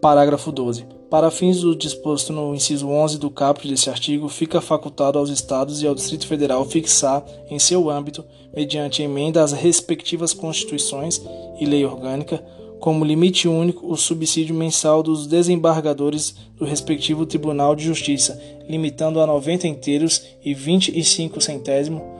Parágrafo 0.00 0.50
12. 0.50 0.86
Para 1.10 1.30
fins 1.30 1.60
do 1.60 1.74
disposto 1.74 2.32
no 2.32 2.54
inciso 2.54 2.88
11 2.88 3.18
do 3.18 3.30
caput 3.30 3.68
desse 3.68 3.90
artigo, 3.90 4.28
fica 4.28 4.60
facultado 4.60 5.18
aos 5.18 5.28
Estados 5.28 5.82
e 5.82 5.86
ao 5.86 5.94
Distrito 5.94 6.26
Federal 6.26 6.64
fixar, 6.64 7.24
em 7.50 7.58
seu 7.58 7.90
âmbito, 7.90 8.24
mediante 8.54 9.02
emenda 9.02 9.42
às 9.42 9.52
respectivas 9.52 10.32
Constituições 10.32 11.20
e 11.58 11.66
lei 11.66 11.84
orgânica, 11.84 12.42
como 12.78 13.04
limite 13.04 13.46
único 13.46 13.92
o 13.92 13.96
subsídio 13.96 14.54
mensal 14.54 15.02
dos 15.02 15.26
desembargadores 15.26 16.34
do 16.56 16.64
respectivo 16.64 17.26
Tribunal 17.26 17.74
de 17.74 17.84
Justiça, 17.84 18.40
limitando 18.68 19.20
a 19.20 19.26
90 19.26 19.66
inteiros 19.66 20.22
e 20.42 20.54
25 20.54 21.40
centésimo 21.40 22.00
por 22.00 22.06
cento 22.06 22.19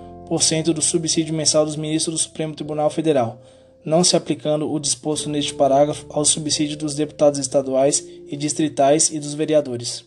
do 0.73 0.81
subsídio 0.81 1.35
mensal 1.35 1.65
dos 1.65 1.77
ministros 1.77 2.15
do 2.15 2.19
Supremo 2.19 2.55
Tribunal 2.55 2.89
Federal, 2.89 3.41
não 3.85 4.05
se 4.05 4.15
aplicando 4.15 4.71
o 4.71 4.79
disposto 4.79 5.29
neste 5.29 5.55
parágrafo 5.55 6.07
ao 6.11 6.25
subsídio 6.25 6.77
dos 6.77 6.95
deputados 6.95 7.41
estaduais 7.41 8.07
e 8.27 8.37
distritais 8.37 9.11
e 9.11 9.19
dos 9.19 9.35
vereadores. 9.35 10.05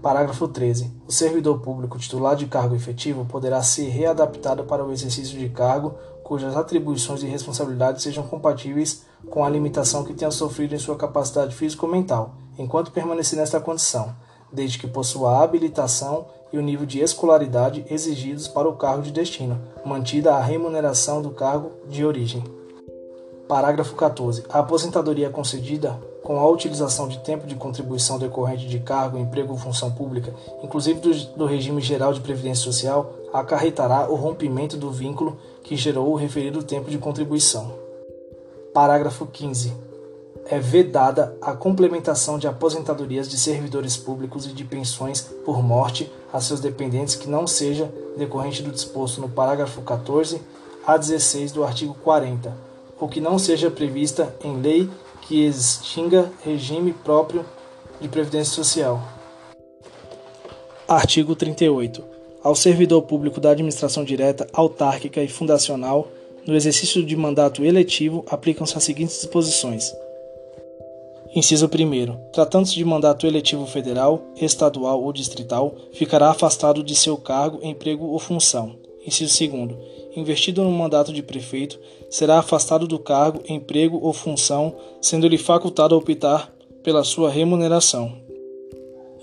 Parágrafo 0.00 0.46
13. 0.46 0.92
O 1.06 1.12
servidor 1.12 1.60
público 1.60 1.98
titular 1.98 2.36
de 2.36 2.46
cargo 2.46 2.74
efetivo 2.74 3.24
poderá 3.24 3.62
ser 3.62 3.88
readaptado 3.88 4.64
para 4.64 4.84
o 4.84 4.92
exercício 4.92 5.38
de 5.38 5.48
cargo 5.48 5.94
cujas 6.22 6.56
atribuições 6.56 7.22
e 7.22 7.26
responsabilidades 7.26 8.02
sejam 8.02 8.22
compatíveis 8.22 9.02
com 9.28 9.44
a 9.44 9.48
limitação 9.48 10.04
que 10.04 10.14
tenha 10.14 10.30
sofrido 10.30 10.74
em 10.74 10.78
sua 10.78 10.96
capacidade 10.96 11.54
física 11.54 11.84
ou 11.84 11.90
mental, 11.90 12.36
enquanto 12.58 12.92
permanecer 12.92 13.38
nesta 13.38 13.58
condição, 13.58 14.14
desde 14.52 14.78
que 14.78 14.86
possua 14.86 15.32
a 15.32 15.42
habilitação 15.42 16.26
e 16.52 16.58
o 16.58 16.62
nível 16.62 16.86
de 16.86 17.00
escolaridade 17.00 17.84
exigidos 17.90 18.48
para 18.48 18.68
o 18.68 18.76
cargo 18.76 19.02
de 19.02 19.10
destino, 19.10 19.60
mantida 19.84 20.34
a 20.34 20.40
remuneração 20.40 21.20
do 21.20 21.30
cargo 21.30 21.72
de 21.88 22.04
origem. 22.04 22.42
Parágrafo 23.46 23.94
14. 23.94 24.44
A 24.48 24.58
aposentadoria 24.58 25.30
concedida 25.30 25.98
com 26.22 26.38
a 26.38 26.46
utilização 26.46 27.08
de 27.08 27.18
tempo 27.20 27.46
de 27.46 27.54
contribuição 27.54 28.18
decorrente 28.18 28.68
de 28.68 28.78
cargo, 28.78 29.16
emprego 29.16 29.52
ou 29.52 29.58
função 29.58 29.90
pública, 29.90 30.34
inclusive 30.62 31.00
do, 31.00 31.14
do 31.36 31.46
regime 31.46 31.80
geral 31.80 32.12
de 32.12 32.20
previdência 32.20 32.64
social, 32.64 33.14
acarretará 33.32 34.10
o 34.10 34.14
rompimento 34.14 34.76
do 34.76 34.90
vínculo 34.90 35.38
que 35.62 35.76
gerou 35.76 36.12
o 36.12 36.16
referido 36.16 36.62
tempo 36.62 36.90
de 36.90 36.98
contribuição. 36.98 37.72
Parágrafo 38.74 39.26
15. 39.26 39.87
É 40.50 40.58
vedada 40.58 41.36
a 41.42 41.52
complementação 41.52 42.38
de 42.38 42.48
aposentadorias 42.48 43.28
de 43.28 43.38
servidores 43.38 43.98
públicos 43.98 44.46
e 44.46 44.52
de 44.52 44.64
pensões 44.64 45.20
por 45.44 45.62
morte 45.62 46.10
a 46.32 46.40
seus 46.40 46.58
dependentes 46.58 47.14
que 47.14 47.28
não 47.28 47.46
seja 47.46 47.92
decorrente 48.16 48.62
do 48.62 48.72
disposto 48.72 49.20
no 49.20 49.28
parágrafo 49.28 49.82
14 49.82 50.40
a 50.86 50.96
16 50.96 51.52
do 51.52 51.64
artigo 51.64 51.94
40, 52.02 52.56
ou 52.98 53.08
que 53.08 53.20
não 53.20 53.38
seja 53.38 53.70
prevista 53.70 54.34
em 54.42 54.56
lei 54.58 54.88
que 55.20 55.44
extinga 55.44 56.32
regime 56.42 56.94
próprio 56.94 57.44
de 58.00 58.08
previdência 58.08 58.54
social. 58.54 59.02
Artigo 60.88 61.36
38. 61.36 62.02
Ao 62.42 62.54
servidor 62.54 63.02
público 63.02 63.38
da 63.38 63.50
administração 63.50 64.02
direta, 64.02 64.46
autárquica 64.54 65.22
e 65.22 65.28
fundacional, 65.28 66.08
no 66.46 66.56
exercício 66.56 67.04
de 67.04 67.14
mandato 67.14 67.62
eletivo, 67.62 68.24
aplicam-se 68.30 68.78
as 68.78 68.84
seguintes 68.84 69.20
disposições. 69.20 69.92
Inciso 71.38 71.66
1. 71.66 72.32
Tratando-se 72.32 72.74
de 72.74 72.84
mandato 72.84 73.24
eletivo 73.24 73.64
federal, 73.64 74.20
estadual 74.40 75.00
ou 75.00 75.12
distrital, 75.12 75.72
ficará 75.92 76.30
afastado 76.30 76.82
de 76.82 76.96
seu 76.96 77.16
cargo, 77.16 77.60
emprego 77.62 78.06
ou 78.06 78.18
função. 78.18 78.74
Inciso 79.06 79.48
2. 79.48 79.70
Investido 80.16 80.64
no 80.64 80.72
mandato 80.72 81.12
de 81.12 81.22
prefeito, 81.22 81.78
será 82.10 82.40
afastado 82.40 82.88
do 82.88 82.98
cargo, 82.98 83.40
emprego 83.48 84.00
ou 84.02 84.12
função, 84.12 84.74
sendo-lhe 85.00 85.38
facultado 85.38 85.96
optar 85.96 86.52
pela 86.82 87.04
sua 87.04 87.30
remuneração. 87.30 88.12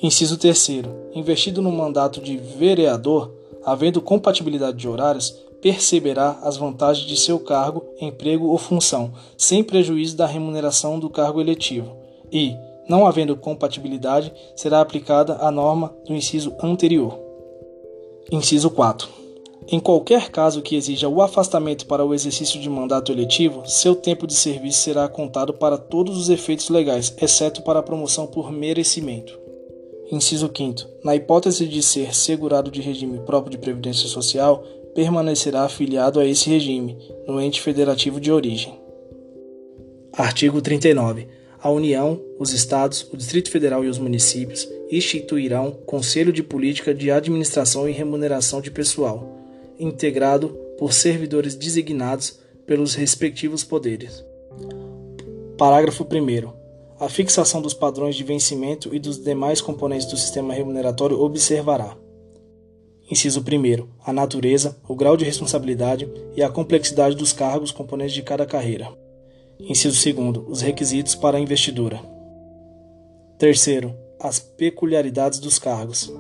Inciso 0.02 0.38
3. 0.38 0.84
Investido 1.14 1.62
no 1.62 1.70
mandato 1.70 2.22
de 2.22 2.38
vereador, 2.38 3.30
havendo 3.62 4.00
compatibilidade 4.00 4.78
de 4.78 4.88
horários, 4.88 5.36
perceberá 5.62 6.40
as 6.44 6.56
vantagens 6.56 7.06
de 7.06 7.18
seu 7.18 7.40
cargo, 7.40 7.84
emprego 8.00 8.48
ou 8.48 8.58
função, 8.58 9.12
sem 9.38 9.62
prejuízo 9.62 10.16
da 10.16 10.26
remuneração 10.26 10.98
do 10.98 11.10
cargo 11.10 11.42
eletivo. 11.42 12.05
E, 12.32 12.56
não 12.88 13.06
havendo 13.06 13.36
compatibilidade, 13.36 14.32
será 14.56 14.82
aplicada 14.82 15.38
a 15.40 15.52
norma 15.52 15.94
do 16.06 16.14
inciso 16.14 16.54
anterior. 16.62 17.20
Inciso 18.32 18.70
4. 18.70 19.08
Em 19.68 19.80
qualquer 19.80 20.30
caso 20.30 20.62
que 20.62 20.76
exija 20.76 21.10
o 21.10 21.22
afastamento 21.22 21.88
para 21.88 22.06
o 22.06 22.14
exercício 22.14 22.60
de 22.60 22.70
mandato 22.70 23.12
eletivo, 23.12 23.64
seu 23.66 23.96
tempo 23.96 24.28
de 24.28 24.36
serviço 24.36 24.80
será 24.80 25.08
contado 25.08 25.54
para 25.54 25.78
todos 25.78 26.18
os 26.18 26.30
efeitos 26.30 26.70
legais, 26.70 27.16
exceto 27.20 27.64
para 27.64 27.80
a 27.80 27.84
promoção 27.84 28.28
por 28.28 28.52
merecimento. 28.52 29.40
Inciso 30.12 30.52
5. 30.56 30.88
Na 31.04 31.16
hipótese 31.16 31.68
de 31.68 31.82
ser 31.82 32.16
segurado 32.16 32.70
de 32.70 32.80
regime 32.80 33.18
próprio 33.20 33.52
de 33.52 33.58
previdência 33.58 34.08
social, 34.08 34.64
permanecerá 34.94 35.64
afiliado 35.64 36.20
a 36.20 36.26
esse 36.26 36.48
regime, 36.48 36.98
no 37.28 37.42
ente 37.42 37.60
federativo 37.60 38.20
de 38.20 38.32
origem. 38.32 38.80
Artigo 40.14 40.62
39. 40.62 41.28
A 41.66 41.70
União, 41.72 42.22
os 42.38 42.54
Estados, 42.54 43.10
o 43.12 43.18
Distrito 43.18 43.50
Federal 43.50 43.84
e 43.84 43.88
os 43.88 43.98
municípios 43.98 44.70
instituirão 44.92 45.72
Conselho 45.72 46.32
de 46.32 46.44
Política 46.44 46.94
de 46.94 47.10
Administração 47.10 47.90
e 47.90 47.92
Remuneração 47.92 48.62
de 48.62 48.70
Pessoal 48.70 49.36
integrado 49.80 50.50
por 50.78 50.94
servidores 50.94 51.56
designados 51.56 52.38
pelos 52.68 52.94
respectivos 52.94 53.64
poderes. 53.64 54.24
Parágrafo 55.58 56.04
1. 56.04 56.54
A 57.00 57.10
fixação 57.10 57.64
dos 57.64 57.74
padrões 57.74 58.16
de 58.16 58.24
vencimento 58.24 58.94
e 58.94 59.00
dos 59.00 59.18
demais 59.18 59.60
componentes 59.60 60.06
do 60.06 60.18
sistema 60.18 60.54
remuneratório 60.54 61.20
observará. 61.20 61.98
Inciso 63.10 63.40
1. 63.40 63.88
A 64.06 64.14
natureza, 64.14 64.78
o 64.88 64.96
grau 64.96 65.18
de 65.18 65.26
responsabilidade 65.26 66.08
e 66.36 66.44
a 66.44 66.50
complexidade 66.50 67.16
dos 67.16 67.34
cargos 67.34 67.72
componentes 67.72 68.14
de 68.14 68.22
cada 68.22 68.46
carreira. 68.46 69.04
Inciso 69.60 70.14
2. 70.14 70.46
Os 70.48 70.62
requisitos 70.62 71.16
para 71.16 71.38
a 71.38 71.42
investidura. 71.42 72.00
Terceiro, 73.38 73.96
as 74.20 74.40
peculiaridades 74.40 75.40
dos 75.40 75.60
cargos. 75.60 76.14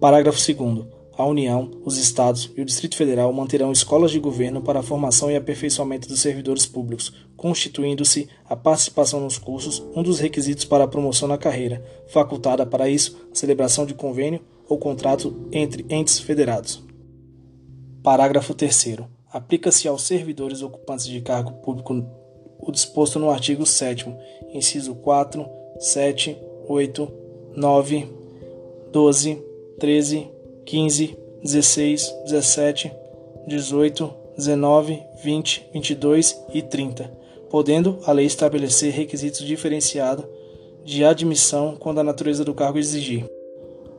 Parágrafo 0.00 0.38
2 0.38 0.98
a 1.18 1.26
União, 1.26 1.68
os 1.84 1.98
Estados 1.98 2.48
e 2.56 2.60
o 2.60 2.64
Distrito 2.64 2.94
Federal 2.94 3.32
manterão 3.32 3.72
escolas 3.72 4.12
de 4.12 4.20
governo 4.20 4.62
para 4.62 4.78
a 4.78 4.84
formação 4.84 5.28
e 5.28 5.34
aperfeiçoamento 5.34 6.06
dos 6.06 6.20
servidores 6.20 6.64
públicos, 6.64 7.12
constituindo-se 7.36 8.28
a 8.48 8.54
participação 8.54 9.18
nos 9.18 9.36
cursos 9.36 9.84
um 9.96 10.02
dos 10.04 10.20
requisitos 10.20 10.64
para 10.64 10.84
a 10.84 10.88
promoção 10.88 11.26
na 11.26 11.36
carreira, 11.36 11.84
facultada 12.06 12.64
para 12.64 12.88
isso 12.88 13.28
a 13.32 13.34
celebração 13.34 13.84
de 13.84 13.94
convênio 13.94 14.40
ou 14.68 14.78
contrato 14.78 15.48
entre 15.50 15.84
entes 15.90 16.20
federados. 16.20 16.84
Parágrafo 18.00 18.54
3. 18.54 18.98
Aplica-se 19.32 19.88
aos 19.88 20.02
servidores 20.02 20.62
ocupantes 20.62 21.06
de 21.06 21.20
cargo 21.20 21.50
público 21.54 21.94
o 22.68 22.72
disposto 22.72 23.18
no 23.18 23.30
artigo 23.30 23.64
7, 23.64 24.14
inciso 24.52 24.94
4, 24.96 25.48
7, 25.80 26.36
8, 26.68 27.12
9, 27.56 28.08
12, 28.92 29.42
13, 29.78 30.28
15, 30.66 31.18
16, 31.42 32.14
17, 32.26 32.92
18, 33.46 34.14
19, 34.36 35.02
20, 35.24 35.70
22 35.72 36.44
e 36.52 36.60
30, 36.60 37.10
podendo 37.48 38.00
a 38.04 38.12
lei 38.12 38.26
estabelecer 38.26 38.92
requisitos 38.92 39.40
diferenciados 39.40 40.26
de 40.84 41.06
admissão 41.06 41.74
quando 41.74 42.00
a 42.00 42.04
natureza 42.04 42.44
do 42.44 42.52
cargo 42.52 42.78
exigir. 42.78 43.24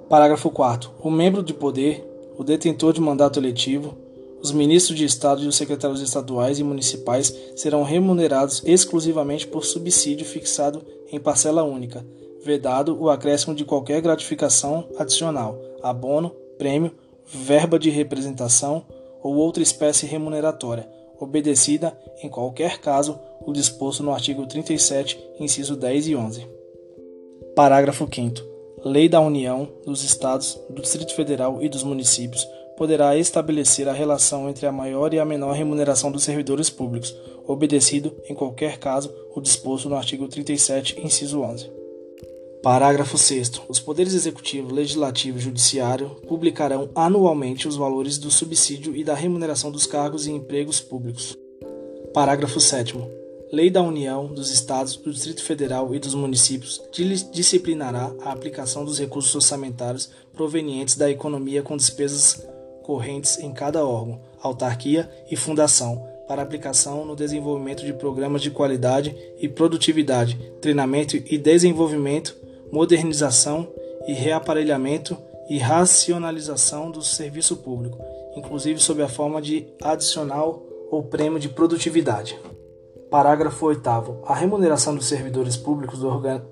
Parágrafo 0.08 0.52
4. 0.52 0.92
O 1.02 1.10
membro 1.10 1.42
de 1.42 1.56
poder, 1.56 2.06
o 2.38 2.44
detentor 2.44 2.94
de 2.94 3.02
mandato 3.02 3.40
eletivo, 3.40 3.98
Os 4.42 4.52
ministros 4.52 4.98
de 4.98 5.04
Estado 5.04 5.44
e 5.44 5.48
os 5.48 5.58
secretários 5.58 6.02
estaduais 6.02 6.60
e 6.60 6.64
municipais 6.64 7.34
serão 7.56 7.84
remunerados 7.84 8.62
exclusivamente 8.66 9.46
por 9.46 9.66
subsídio 9.66 10.26
fixado 10.26 10.82
em 11.12 11.20
parcela 11.20 11.64
única, 11.64 12.06
vedado 12.44 12.98
o 13.00 13.10
acréscimo 13.10 13.54
de 13.54 13.66
qualquer 13.66 14.02
gratificação 14.02 14.88
adicional, 14.98 15.60
abono, 15.84 16.30
prêmio, 16.58 16.92
verba 17.26 17.78
de 17.78 17.90
representação 17.90 18.84
ou 19.22 19.36
outra 19.36 19.62
espécie 19.62 20.06
remuneratória, 20.06 20.88
obedecida, 21.20 21.98
em 22.24 22.30
qualquer 22.30 22.80
caso, 22.80 23.20
o 23.46 23.52
disposto 23.52 24.02
no 24.02 24.14
artigo 24.14 24.46
37, 24.46 25.20
inciso 25.40 25.76
10 25.76 26.08
e 26.08 26.16
11. 26.16 26.48
Parágrafo 27.56 28.08
5 28.10 28.48
Lei 28.86 29.10
da 29.10 29.20
União, 29.20 29.68
dos 29.86 30.06
Estados, 30.06 30.58
do 30.70 30.82
Distrito 30.82 31.14
Federal 31.14 31.62
e 31.62 31.68
dos 31.68 31.84
municípios 31.84 32.48
poderá 32.80 33.18
estabelecer 33.18 33.90
a 33.90 33.94
relação 33.94 34.50
entre 34.50 34.66
a 34.66 34.72
maior 34.72 35.14
e 35.14 35.20
a 35.20 35.26
menor 35.26 35.52
remuneração 35.52 36.10
dos 36.10 36.24
servidores 36.24 36.70
públicos, 36.70 37.14
obedecido, 37.46 38.16
em 38.30 38.34
qualquer 38.34 38.78
caso, 38.78 39.14
o 39.36 39.42
disposto 39.42 39.90
no 39.90 39.98
artigo 39.98 40.30
37, 40.30 40.98
inciso 41.06 41.42
11. 41.42 41.70
Parágrafo 42.64 43.18
6. 43.18 43.64
Os 43.68 43.82
poderes 43.82 44.14
executivo, 44.14 44.74
legislativo 44.74 45.38
e 45.38 45.42
judiciário 45.42 46.12
publicarão 46.26 46.90
anualmente 46.96 47.68
os 47.68 47.76
valores 47.76 48.18
do 48.18 48.32
subsídio 48.32 48.96
e 48.96 49.04
da 49.04 49.14
remuneração 49.14 49.70
dos 49.70 49.86
cargos 49.86 50.26
e 50.26 50.32
empregos 50.32 50.80
públicos. 50.80 51.38
Parágrafo 52.14 52.62
7. 52.62 52.96
Lei 53.52 53.70
da 53.70 53.82
União, 53.82 54.28
dos 54.28 54.52
Estados, 54.52 54.96
do 54.96 55.12
Distrito 55.12 55.44
Federal 55.44 55.94
e 55.94 56.00
dos 56.00 56.14
municípios 56.14 56.82
disciplinará 57.34 58.14
a 58.22 58.32
aplicação 58.32 58.86
dos 58.86 59.00
recursos 59.00 59.36
orçamentários 59.36 60.10
provenientes 60.32 60.96
da 60.96 61.10
economia 61.10 61.62
com 61.62 61.76
despesas 61.76 62.42
correntes 62.90 63.38
em 63.38 63.52
cada 63.52 63.86
órgão, 63.86 64.20
autarquia 64.42 65.08
e 65.30 65.36
fundação, 65.36 66.04
para 66.28 66.42
aplicação 66.42 67.06
no 67.06 67.16
desenvolvimento 67.16 67.86
de 67.86 67.94
programas 67.94 68.42
de 68.42 68.50
qualidade 68.50 69.16
e 69.40 69.48
produtividade, 69.48 70.36
treinamento 70.60 71.16
e 71.16 71.38
desenvolvimento, 71.38 72.36
modernização 72.72 73.68
e 74.08 74.14
reaparelhamento 74.14 75.16
e 75.48 75.60
racionalização 75.60 76.90
do 76.90 77.04
serviço 77.04 77.58
público, 77.58 78.00
inclusive 78.36 78.80
sob 78.80 79.04
a 79.04 79.08
forma 79.08 79.40
de 79.40 79.68
adicional 79.84 80.64
ou 80.90 81.04
prêmio 81.04 81.40
de 81.40 81.48
produtividade. 81.48 82.40
Parágrafo 83.12 83.68
8. 83.68 83.88
A 84.26 84.34
remuneração 84.34 84.96
dos 84.96 85.06
servidores 85.06 85.56
públicos 85.56 86.00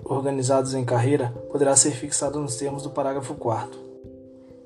organizados 0.06 0.75
em 0.75 0.86
carreira 0.86 1.34
poderá 1.51 1.75
ser 1.75 1.94
fixada 1.94 2.38
nos 2.38 2.58
termos 2.58 2.84
do 2.84 2.91
parágrafo 2.91 3.34
4. 3.34 3.79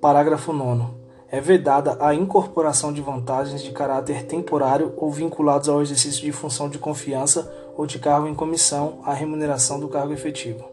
Parágrafo 0.01 0.51
9 0.51 0.99
é 1.31 1.39
vedada 1.39 1.97
a 2.01 2.13
incorporação 2.13 2.91
de 2.91 3.01
vantagens 3.01 3.63
de 3.63 3.71
caráter 3.71 4.25
temporário 4.25 4.93
ou 4.97 5.09
vinculados 5.09 5.69
ao 5.69 5.81
exercício 5.81 6.21
de 6.21 6.31
função 6.33 6.69
de 6.69 6.77
confiança 6.77 7.49
ou 7.77 7.87
de 7.87 7.97
cargo 7.97 8.27
em 8.27 8.35
comissão 8.35 8.99
à 9.05 9.13
remuneração 9.13 9.79
do 9.79 9.87
cargo 9.87 10.11
efetivo. 10.11 10.69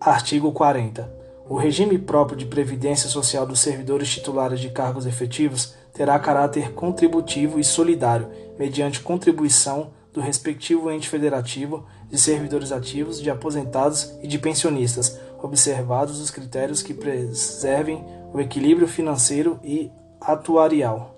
Artigo 0.00 0.50
40. 0.50 1.14
O 1.48 1.56
regime 1.56 1.96
próprio 1.96 2.36
de 2.36 2.44
previdência 2.44 3.08
social 3.08 3.46
dos 3.46 3.60
servidores 3.60 4.10
titulares 4.10 4.58
de 4.58 4.68
cargos 4.70 5.06
efetivos 5.06 5.74
terá 5.92 6.18
caráter 6.18 6.72
contributivo 6.72 7.60
e 7.60 7.64
solidário, 7.64 8.28
mediante 8.58 9.00
contribuição 9.00 9.92
do 10.12 10.20
respectivo 10.20 10.90
ente 10.90 11.08
federativo, 11.08 11.86
de 12.10 12.18
servidores 12.18 12.72
ativos, 12.72 13.20
de 13.22 13.30
aposentados 13.30 14.12
e 14.22 14.26
de 14.26 14.38
pensionistas, 14.38 15.20
observados 15.40 16.20
os 16.20 16.30
critérios 16.30 16.82
que 16.82 16.94
preservem 16.94 18.04
o 18.32 18.40
equilíbrio 18.40 18.88
financeiro 18.88 19.58
e 19.62 19.90
atuarial. 20.20 21.14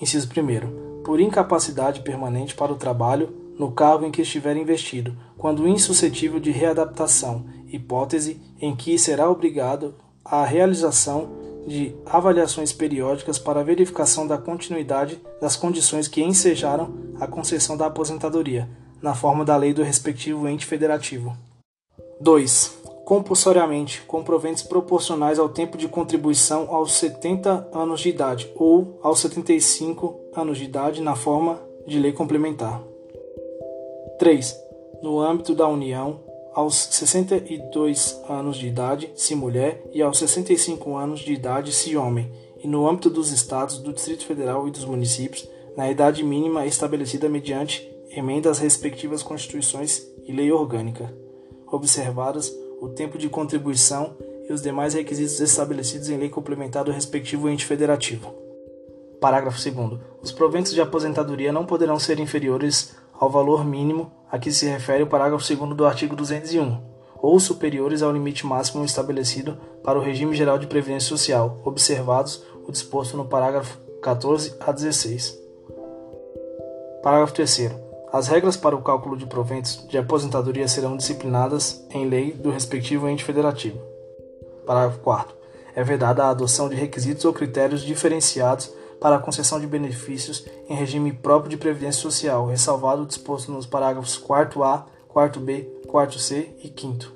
Inciso 0.00 0.28
1. 0.28 1.02
Por 1.02 1.20
incapacidade 1.20 2.00
permanente 2.00 2.54
para 2.54 2.72
o 2.72 2.76
trabalho 2.76 3.42
no 3.58 3.70
cargo 3.70 4.04
em 4.04 4.10
que 4.10 4.22
estiver 4.22 4.56
investido, 4.56 5.16
quando 5.36 5.68
insuscetível 5.68 6.40
de 6.40 6.50
readaptação, 6.50 7.44
hipótese 7.68 8.40
em 8.60 8.74
que 8.74 8.98
será 8.98 9.30
obrigado 9.30 9.94
à 10.24 10.44
realização 10.44 11.30
de 11.66 11.94
avaliações 12.04 12.72
periódicas 12.72 13.38
para 13.38 13.62
verificação 13.62 14.26
da 14.26 14.36
continuidade 14.36 15.20
das 15.40 15.54
condições 15.54 16.08
que 16.08 16.22
ensejaram 16.22 16.92
a 17.20 17.26
concessão 17.26 17.76
da 17.76 17.86
aposentadoria, 17.86 18.68
na 19.00 19.14
forma 19.14 19.44
da 19.44 19.56
lei 19.56 19.72
do 19.72 19.82
respectivo 19.82 20.48
ente 20.48 20.66
federativo. 20.66 21.36
2 22.20 22.81
compulsoriamente 23.04 24.02
com 24.02 24.22
proventes 24.22 24.62
proporcionais 24.62 25.38
ao 25.38 25.48
tempo 25.48 25.76
de 25.76 25.88
contribuição 25.88 26.72
aos 26.74 26.92
70 26.94 27.68
anos 27.72 28.00
de 28.00 28.08
idade 28.08 28.50
ou 28.56 28.98
aos 29.02 29.20
75 29.20 30.20
anos 30.34 30.58
de 30.58 30.64
idade 30.64 31.02
na 31.02 31.14
forma 31.14 31.60
de 31.86 31.98
lei 31.98 32.12
complementar. 32.12 32.82
3. 34.18 34.56
No 35.02 35.20
âmbito 35.20 35.54
da 35.54 35.66
União, 35.66 36.20
aos 36.54 36.76
62 36.76 38.22
anos 38.28 38.56
de 38.56 38.68
idade, 38.68 39.10
se 39.16 39.34
mulher, 39.34 39.82
e 39.92 40.00
aos 40.00 40.18
65 40.18 40.94
anos 40.96 41.20
de 41.20 41.32
idade, 41.32 41.72
se 41.72 41.96
homem, 41.96 42.30
e 42.62 42.68
no 42.68 42.88
âmbito 42.88 43.10
dos 43.10 43.32
estados, 43.32 43.78
do 43.78 43.92
Distrito 43.92 44.24
Federal 44.24 44.68
e 44.68 44.70
dos 44.70 44.84
municípios, 44.84 45.48
na 45.76 45.90
idade 45.90 46.22
mínima 46.22 46.66
estabelecida 46.66 47.28
mediante 47.28 47.90
emenda 48.10 48.50
às 48.50 48.58
respectivas 48.58 49.22
constituições 49.22 50.06
e 50.24 50.32
lei 50.32 50.52
orgânica, 50.52 51.12
observadas 51.66 52.52
o 52.82 52.88
tempo 52.88 53.16
de 53.16 53.28
contribuição 53.28 54.16
e 54.48 54.52
os 54.52 54.60
demais 54.60 54.94
requisitos 54.94 55.38
estabelecidos 55.40 56.08
em 56.08 56.16
lei 56.16 56.28
complementar 56.28 56.82
do 56.82 56.90
respectivo 56.90 57.48
ente 57.48 57.64
federativo. 57.64 58.34
Parágrafo 59.20 59.56
2. 59.56 60.00
Os 60.20 60.32
proventos 60.32 60.74
de 60.74 60.80
aposentadoria 60.80 61.52
não 61.52 61.64
poderão 61.64 61.96
ser 61.96 62.18
inferiores 62.18 62.96
ao 63.14 63.30
valor 63.30 63.64
mínimo 63.64 64.10
a 64.28 64.36
que 64.36 64.50
se 64.50 64.66
refere 64.66 65.04
o 65.04 65.06
parágrafo 65.06 65.46
2 65.46 65.76
do 65.76 65.86
artigo 65.86 66.16
201, 66.16 66.76
ou 67.18 67.38
superiores 67.38 68.02
ao 68.02 68.10
limite 68.10 68.44
máximo 68.44 68.84
estabelecido 68.84 69.56
para 69.84 69.96
o 69.96 70.02
regime 70.02 70.34
geral 70.34 70.58
de 70.58 70.66
previdência 70.66 71.08
social, 71.08 71.60
observados 71.64 72.44
o 72.66 72.72
disposto 72.72 73.16
no 73.16 73.26
parágrafo 73.26 73.78
14 74.02 74.56
a 74.58 74.72
16. 74.72 75.38
Parágrafo 77.00 77.32
3. 77.32 77.81
As 78.12 78.28
regras 78.28 78.58
para 78.58 78.76
o 78.76 78.82
cálculo 78.82 79.16
de 79.16 79.24
proventos 79.24 79.86
de 79.88 79.96
aposentadoria 79.96 80.68
serão 80.68 80.98
disciplinadas 80.98 81.82
em 81.90 82.06
lei 82.06 82.32
do 82.32 82.50
respectivo 82.50 83.08
ente 83.08 83.24
federativo. 83.24 83.80
Parágrafo 84.66 84.98
4. 84.98 85.34
É 85.74 85.82
vedada 85.82 86.24
a 86.24 86.28
adoção 86.28 86.68
de 86.68 86.76
requisitos 86.76 87.24
ou 87.24 87.32
critérios 87.32 87.80
diferenciados 87.80 88.70
para 89.00 89.16
a 89.16 89.18
concessão 89.18 89.58
de 89.58 89.66
benefícios 89.66 90.46
em 90.68 90.74
regime 90.74 91.10
próprio 91.10 91.48
de 91.48 91.56
previdência 91.56 92.02
social, 92.02 92.46
ressalvado 92.46 93.02
o 93.02 93.06
disposto 93.06 93.50
nos 93.50 93.64
parágrafos 93.64 94.22
4A, 94.22 94.84
4B, 95.08 95.66
4C 95.86 96.48
e 96.62 96.70
5. 96.78 97.12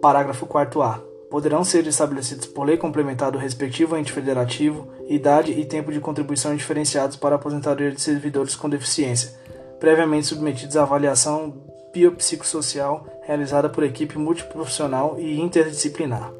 Parágrafo 0.00 0.46
4A. 0.46 1.00
Poderão 1.28 1.64
ser 1.64 1.84
estabelecidos 1.88 2.46
por 2.46 2.64
lei 2.64 2.76
complementar 2.76 3.32
do 3.32 3.38
respectivo 3.38 3.96
ente 3.96 4.12
federativo 4.12 4.86
idade 5.08 5.52
e 5.52 5.64
tempo 5.64 5.92
de 5.92 6.00
contribuição 6.00 6.54
diferenciados 6.54 7.16
para 7.16 7.34
a 7.34 7.38
aposentadoria 7.38 7.92
de 7.92 8.00
servidores 8.00 8.54
com 8.54 8.68
deficiência, 8.68 9.34
previamente 9.78 10.26
submetidos 10.26 10.76
à 10.76 10.82
avaliação 10.82 11.54
biopsicossocial 11.92 13.06
realizada 13.22 13.68
por 13.68 13.84
equipe 13.84 14.18
multiprofissional 14.18 15.18
e 15.18 15.40
interdisciplinar. 15.40 16.32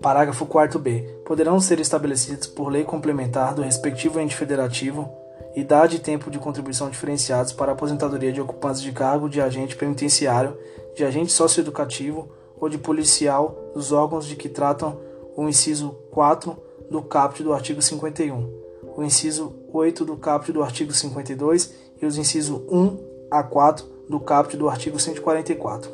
Parágrafo 0.00 0.46
4b. 0.46 1.24
Poderão 1.24 1.58
ser 1.58 1.80
estabelecidos 1.80 2.46
por 2.46 2.68
lei 2.68 2.84
complementar 2.84 3.54
do 3.54 3.62
respectivo 3.62 4.20
ente 4.20 4.36
federativo 4.36 5.10
idade 5.56 5.96
e 5.96 5.98
tempo 5.98 6.30
de 6.30 6.38
contribuição 6.38 6.90
diferenciados 6.90 7.50
para 7.50 7.72
a 7.72 7.74
aposentadoria 7.74 8.30
de 8.30 8.42
ocupantes 8.42 8.82
de 8.82 8.92
cargo 8.92 9.26
de 9.26 9.40
agente 9.40 9.74
penitenciário, 9.74 10.56
de 10.94 11.02
agente 11.02 11.32
socioeducativo 11.32 12.28
ou 12.60 12.68
de 12.68 12.76
policial 12.76 13.70
dos 13.74 13.90
órgãos 13.90 14.26
de 14.26 14.36
que 14.36 14.50
tratam 14.50 15.00
o 15.34 15.48
inciso 15.48 15.90
4 16.10 16.56
do 16.90 17.02
caput 17.02 17.42
do 17.42 17.54
artigo 17.54 17.80
51, 17.80 18.50
o 18.96 19.02
inciso 19.02 19.54
8 19.72 20.04
do 20.04 20.16
caput 20.16 20.52
do 20.52 20.62
artigo 20.62 20.92
52 20.92 21.74
e 22.00 22.06
os 22.06 22.18
incisos 22.18 22.60
1 22.70 22.98
a 23.30 23.42
4 23.42 23.84
do 24.08 24.20
caput 24.20 24.56
do 24.56 24.68
artigo 24.68 24.98
144. 24.98 25.90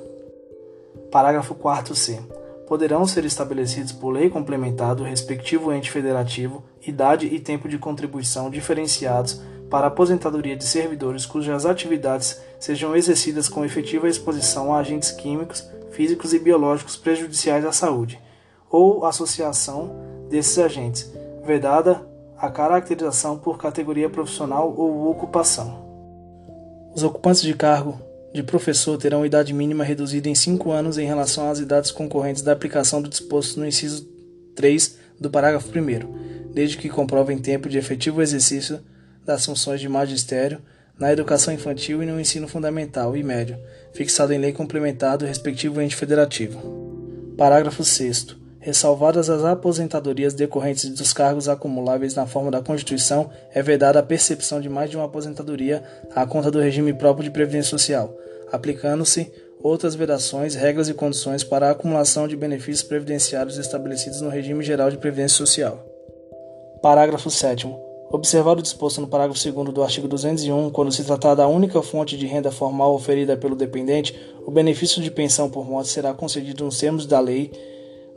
Parágrafo 1.11 1.55
4c. 1.55 2.21
Poderão 2.67 3.07
ser 3.07 3.25
estabelecidos 3.25 3.93
por 3.93 4.11
lei 4.11 4.31
complementar 4.31 4.95
do 4.95 5.05
respectivo 5.05 5.73
ente 5.73 5.91
federativo 5.91 6.63
idade 6.87 7.27
e 7.27 7.39
tempo 7.39 7.69
de 7.69 7.79
contribuição 7.79 8.51
diferenciados 8.51 9.41
para 9.71 9.87
aposentadoria 9.87 10.57
de 10.57 10.65
servidores 10.65 11.25
cujas 11.25 11.65
atividades 11.65 12.41
sejam 12.59 12.95
exercidas 12.95 13.49
com 13.49 13.65
efetiva 13.65 14.09
exposição 14.09 14.73
a 14.73 14.79
agentes 14.79 15.11
químicos, 15.11 15.67
físicos 15.91 16.35
e 16.35 16.39
biológicos 16.39 16.97
prejudiciais 16.97 17.65
à 17.65 17.73
saúde, 17.73 18.21
ou 18.71 19.05
associação 19.05 19.95
desses 20.29 20.59
agentes, 20.59 21.11
vedada 21.45 22.07
a 22.39 22.51
caracterização 22.51 23.39
por 23.39 23.57
categoria 23.57 24.11
profissional 24.11 24.75
ou 24.77 25.11
ocupação. 25.11 25.92
Os 26.95 27.03
ocupantes 27.03 27.41
de 27.41 27.55
cargo 27.55 27.99
de 28.35 28.43
professor 28.43 28.99
terão 28.99 29.25
idade 29.25 29.53
mínima 29.53 29.83
reduzida 29.83 30.29
em 30.29 30.35
5 30.35 30.71
anos 30.71 30.99
em 30.99 31.07
relação 31.07 31.51
às 31.51 31.59
idades 31.59 31.91
concorrentes 31.91 32.43
da 32.43 32.53
aplicação 32.53 33.01
do 33.01 33.09
disposto 33.09 33.59
no 33.59 33.67
inciso 33.67 34.07
3 34.55 34.99
do 35.19 35.31
parágrafo 35.31 35.69
1, 35.69 36.53
desde 36.53 36.77
que 36.77 36.91
comprovem 36.91 37.39
tempo 37.39 37.69
de 37.69 37.79
efetivo 37.79 38.21
exercício 38.21 38.81
das 39.25 39.47
funções 39.47 39.81
de 39.81 39.89
magistério 39.89 40.61
na 40.99 41.11
educação 41.11 41.55
infantil 41.55 42.03
e 42.03 42.07
no 42.07 42.21
ensino 42.21 42.47
fundamental 42.47 43.17
e 43.17 43.23
médio, 43.23 43.59
fixado 43.95 44.33
em 44.33 44.39
lei 44.39 44.53
complementar 44.53 45.17
do 45.17 45.25
respectivo 45.25 45.81
ente 45.81 45.97
federativo. 45.97 46.61
Parágrafo 47.39 47.83
6 47.83 48.42
ressalvadas 48.63 49.29
as 49.29 49.45
aposentadorias 49.45 50.35
decorrentes 50.35 50.89
dos 50.89 51.13
cargos 51.13 51.49
acumuláveis 51.49 52.15
na 52.15 52.27
forma 52.27 52.49
da 52.49 52.63
Constituição, 52.63 53.29
é 53.53 53.61
vedada 53.61 53.99
a 53.99 54.03
percepção 54.03 54.61
de 54.61 54.69
mais 54.69 54.89
de 54.89 54.97
uma 54.97 55.07
aposentadoria 55.07 55.83
à 56.15 56.25
conta 56.25 56.49
do 56.49 56.61
regime 56.61 56.95
próprio 56.95 57.25
de 57.25 57.31
previdência 57.31 57.71
social, 57.71 58.17
aplicando-se 58.53 59.33
outras 59.61 59.97
vedações, 59.97 60.55
regras 60.55 60.89
e 60.89 60.95
condições 60.95 61.43
para 61.43 61.69
a 61.69 61.71
acumulação 61.73 62.29
de 62.29 62.37
benefícios 62.37 62.85
previdenciários 62.85 63.59
estabelecidos 63.59 64.21
no 64.21 64.29
regime 64.29 64.63
geral 64.63 64.91
de 64.91 64.97
previdência 64.97 65.37
social. 65.37 65.85
Parágrafo 66.81 67.31
7 67.31 67.69
Observado 68.13 68.61
o 68.61 68.63
disposto 68.63 69.01
no 69.01 69.09
parágrafo 69.09 69.43
2 69.43 69.75
do 69.75 69.83
artigo 69.83 70.07
201, 70.07 70.71
quando 70.71 70.93
se 70.93 71.03
tratar 71.03 71.35
da 71.35 71.49
única 71.49 71.81
fonte 71.83 72.17
de 72.17 72.27
renda 72.27 72.51
formal 72.51 72.95
oferida 72.95 73.37
pelo 73.39 73.57
dependente, 73.57 74.15
o 74.47 74.51
benefício 74.51 75.03
de 75.03 75.11
pensão 75.11 75.49
por 75.49 75.67
morte 75.67 75.89
será 75.89 76.13
concedido 76.13 76.65
nos 76.65 76.79
termos 76.79 77.07
da 77.07 77.19
lei 77.19 77.51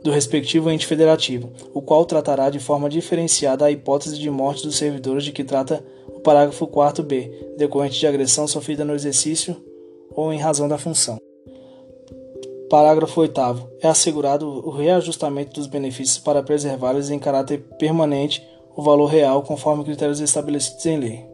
do 0.06 0.12
respectivo 0.12 0.70
ente 0.70 0.86
federativo, 0.86 1.50
o 1.74 1.82
qual 1.82 2.06
tratará 2.06 2.48
de 2.48 2.60
forma 2.60 2.88
diferenciada 2.88 3.64
a 3.64 3.72
hipótese 3.72 4.16
de 4.16 4.30
morte 4.30 4.62
dos 4.62 4.76
servidores 4.76 5.24
de 5.24 5.32
que 5.32 5.42
trata 5.42 5.84
o 6.06 6.20
parágrafo 6.20 6.64
4b, 6.68 7.56
decorrente 7.56 7.98
de 7.98 8.06
agressão 8.06 8.46
sofrida 8.46 8.84
no 8.84 8.94
exercício 8.94 9.56
ou 10.12 10.32
em 10.32 10.38
razão 10.38 10.68
da 10.68 10.78
função. 10.78 11.18
Parágrafo 12.70 13.20
8. 13.20 13.40
É 13.80 13.88
assegurado 13.88 14.46
o 14.46 14.70
reajustamento 14.70 15.54
dos 15.54 15.66
benefícios 15.66 16.18
para 16.18 16.40
preservar-lhes 16.40 17.10
em 17.10 17.18
caráter 17.18 17.58
permanente 17.76 18.46
o 18.76 18.82
valor 18.82 19.06
real 19.06 19.42
conforme 19.42 19.82
critérios 19.82 20.20
estabelecidos 20.20 20.86
em 20.86 21.00
lei. 21.00 21.26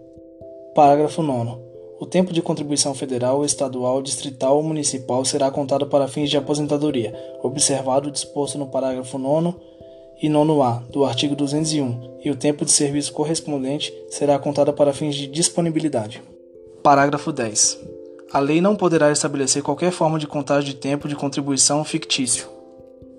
Parágrafo 0.74 1.22
9. 1.22 1.71
O 2.02 2.06
tempo 2.06 2.32
de 2.32 2.42
contribuição 2.42 2.92
federal, 2.96 3.44
estadual, 3.44 4.02
distrital 4.02 4.56
ou 4.56 4.62
municipal 4.64 5.24
será 5.24 5.52
contado 5.52 5.86
para 5.86 6.08
fins 6.08 6.28
de 6.28 6.36
aposentadoria, 6.36 7.14
observado 7.44 8.08
o 8.08 8.10
disposto 8.10 8.58
no 8.58 8.66
parágrafo 8.66 9.18
9 9.18 9.54
e 10.20 10.28
9A 10.28 10.82
do 10.90 11.04
artigo 11.04 11.36
201, 11.36 12.18
e 12.24 12.28
o 12.28 12.34
tempo 12.34 12.64
de 12.64 12.72
serviço 12.72 13.12
correspondente 13.12 13.94
será 14.10 14.36
contado 14.36 14.72
para 14.72 14.92
fins 14.92 15.14
de 15.14 15.28
disponibilidade. 15.28 16.20
Parágrafo 16.82 17.30
10. 17.30 17.78
A 18.32 18.40
lei 18.40 18.60
não 18.60 18.74
poderá 18.74 19.12
estabelecer 19.12 19.62
qualquer 19.62 19.92
forma 19.92 20.18
de 20.18 20.26
contagem 20.26 20.70
de 20.70 20.74
tempo 20.74 21.06
de 21.06 21.14
contribuição 21.14 21.84
fictício. 21.84 22.48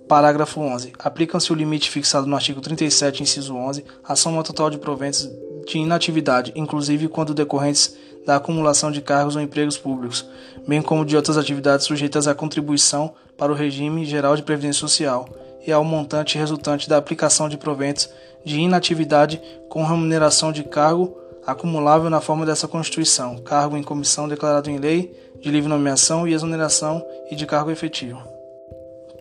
Parágrafo 0.09 0.59
11. 0.59 0.91
Aplicam-se 0.99 1.53
o 1.53 1.55
limite 1.55 1.89
fixado 1.89 2.27
no 2.27 2.35
artigo 2.35 2.59
37, 2.59 3.23
inciso 3.23 3.55
11, 3.55 3.85
à 4.03 4.13
soma 4.13 4.43
total 4.43 4.69
de 4.69 4.77
proventos 4.77 5.31
de 5.65 5.77
inatividade, 5.77 6.51
inclusive 6.55 7.07
quando 7.07 7.33
decorrentes 7.33 7.95
da 8.25 8.36
acumulação 8.36 8.91
de 8.91 9.01
cargos 9.01 9.36
ou 9.36 9.41
empregos 9.41 9.77
públicos, 9.77 10.25
bem 10.67 10.81
como 10.81 11.05
de 11.05 11.15
outras 11.15 11.38
atividades 11.38 11.86
sujeitas 11.86 12.27
à 12.27 12.33
contribuição 12.33 13.13
para 13.38 13.51
o 13.51 13.55
regime 13.55 14.05
geral 14.05 14.36
de 14.36 14.43
previdência 14.43 14.79
social 14.79 15.27
e 15.65 15.71
ao 15.71 15.83
montante 15.83 16.38
resultante 16.38 16.89
da 16.89 16.97
aplicação 16.97 17.47
de 17.49 17.57
proventos 17.57 18.09
de 18.45 18.59
inatividade 18.59 19.41
com 19.69 19.83
remuneração 19.83 20.51
de 20.51 20.63
cargo 20.63 21.17
acumulável 21.45 22.09
na 22.09 22.21
forma 22.21 22.45
dessa 22.45 22.67
Constituição, 22.67 23.38
cargo 23.39 23.77
em 23.77 23.83
comissão 23.83 24.27
declarado 24.27 24.69
em 24.69 24.77
lei, 24.77 25.13
de 25.39 25.51
livre 25.51 25.69
nomeação 25.69 26.27
e 26.27 26.33
exoneração 26.33 27.05
e 27.29 27.36
de 27.36 27.45
cargo 27.45 27.69
efetivo. 27.69 28.21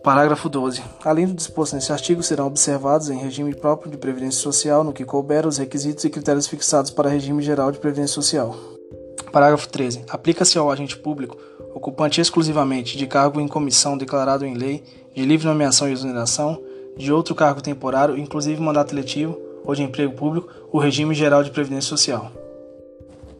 Parágrafo 0.03 0.49
12. 0.49 0.83
Além 1.03 1.27
do 1.27 1.33
disposto 1.33 1.75
nesse 1.75 1.91
artigo, 1.91 2.21
serão 2.21 2.47
observados 2.47 3.09
em 3.09 3.17
regime 3.17 3.55
próprio 3.55 3.89
de 3.89 3.97
previdência 3.97 4.41
social, 4.41 4.83
no 4.83 4.91
que 4.91 5.05
couber, 5.05 5.47
os 5.47 5.57
requisitos 5.57 6.03
e 6.03 6.09
critérios 6.09 6.47
fixados 6.47 6.91
para 6.91 7.09
regime 7.09 7.41
geral 7.41 7.71
de 7.71 7.79
previdência 7.79 8.15
social. 8.15 8.72
Parágrafo 9.33 9.67
13. 9.67 10.03
Aplica-se 10.11 10.59
ao 10.59 10.69
agente 10.69 10.95
público, 10.95 11.35
ocupante 11.73 12.21
exclusivamente 12.21 12.95
de 12.95 13.07
cargo 13.07 13.41
em 13.41 13.47
comissão 13.47 13.97
declarado 13.97 14.45
em 14.45 14.53
lei, 14.53 14.83
de 15.15 15.25
livre 15.25 15.47
nomeação 15.47 15.89
e 15.89 15.91
exoneração, 15.91 16.61
de 16.95 17.11
outro 17.11 17.33
cargo 17.33 17.59
temporário, 17.59 18.15
inclusive 18.15 18.61
mandato 18.61 18.93
eletivo 18.93 19.41
ou 19.65 19.73
de 19.73 19.81
emprego 19.81 20.13
público, 20.13 20.49
o 20.71 20.77
regime 20.77 21.15
geral 21.15 21.43
de 21.43 21.49
previdência 21.49 21.89
social. 21.89 22.31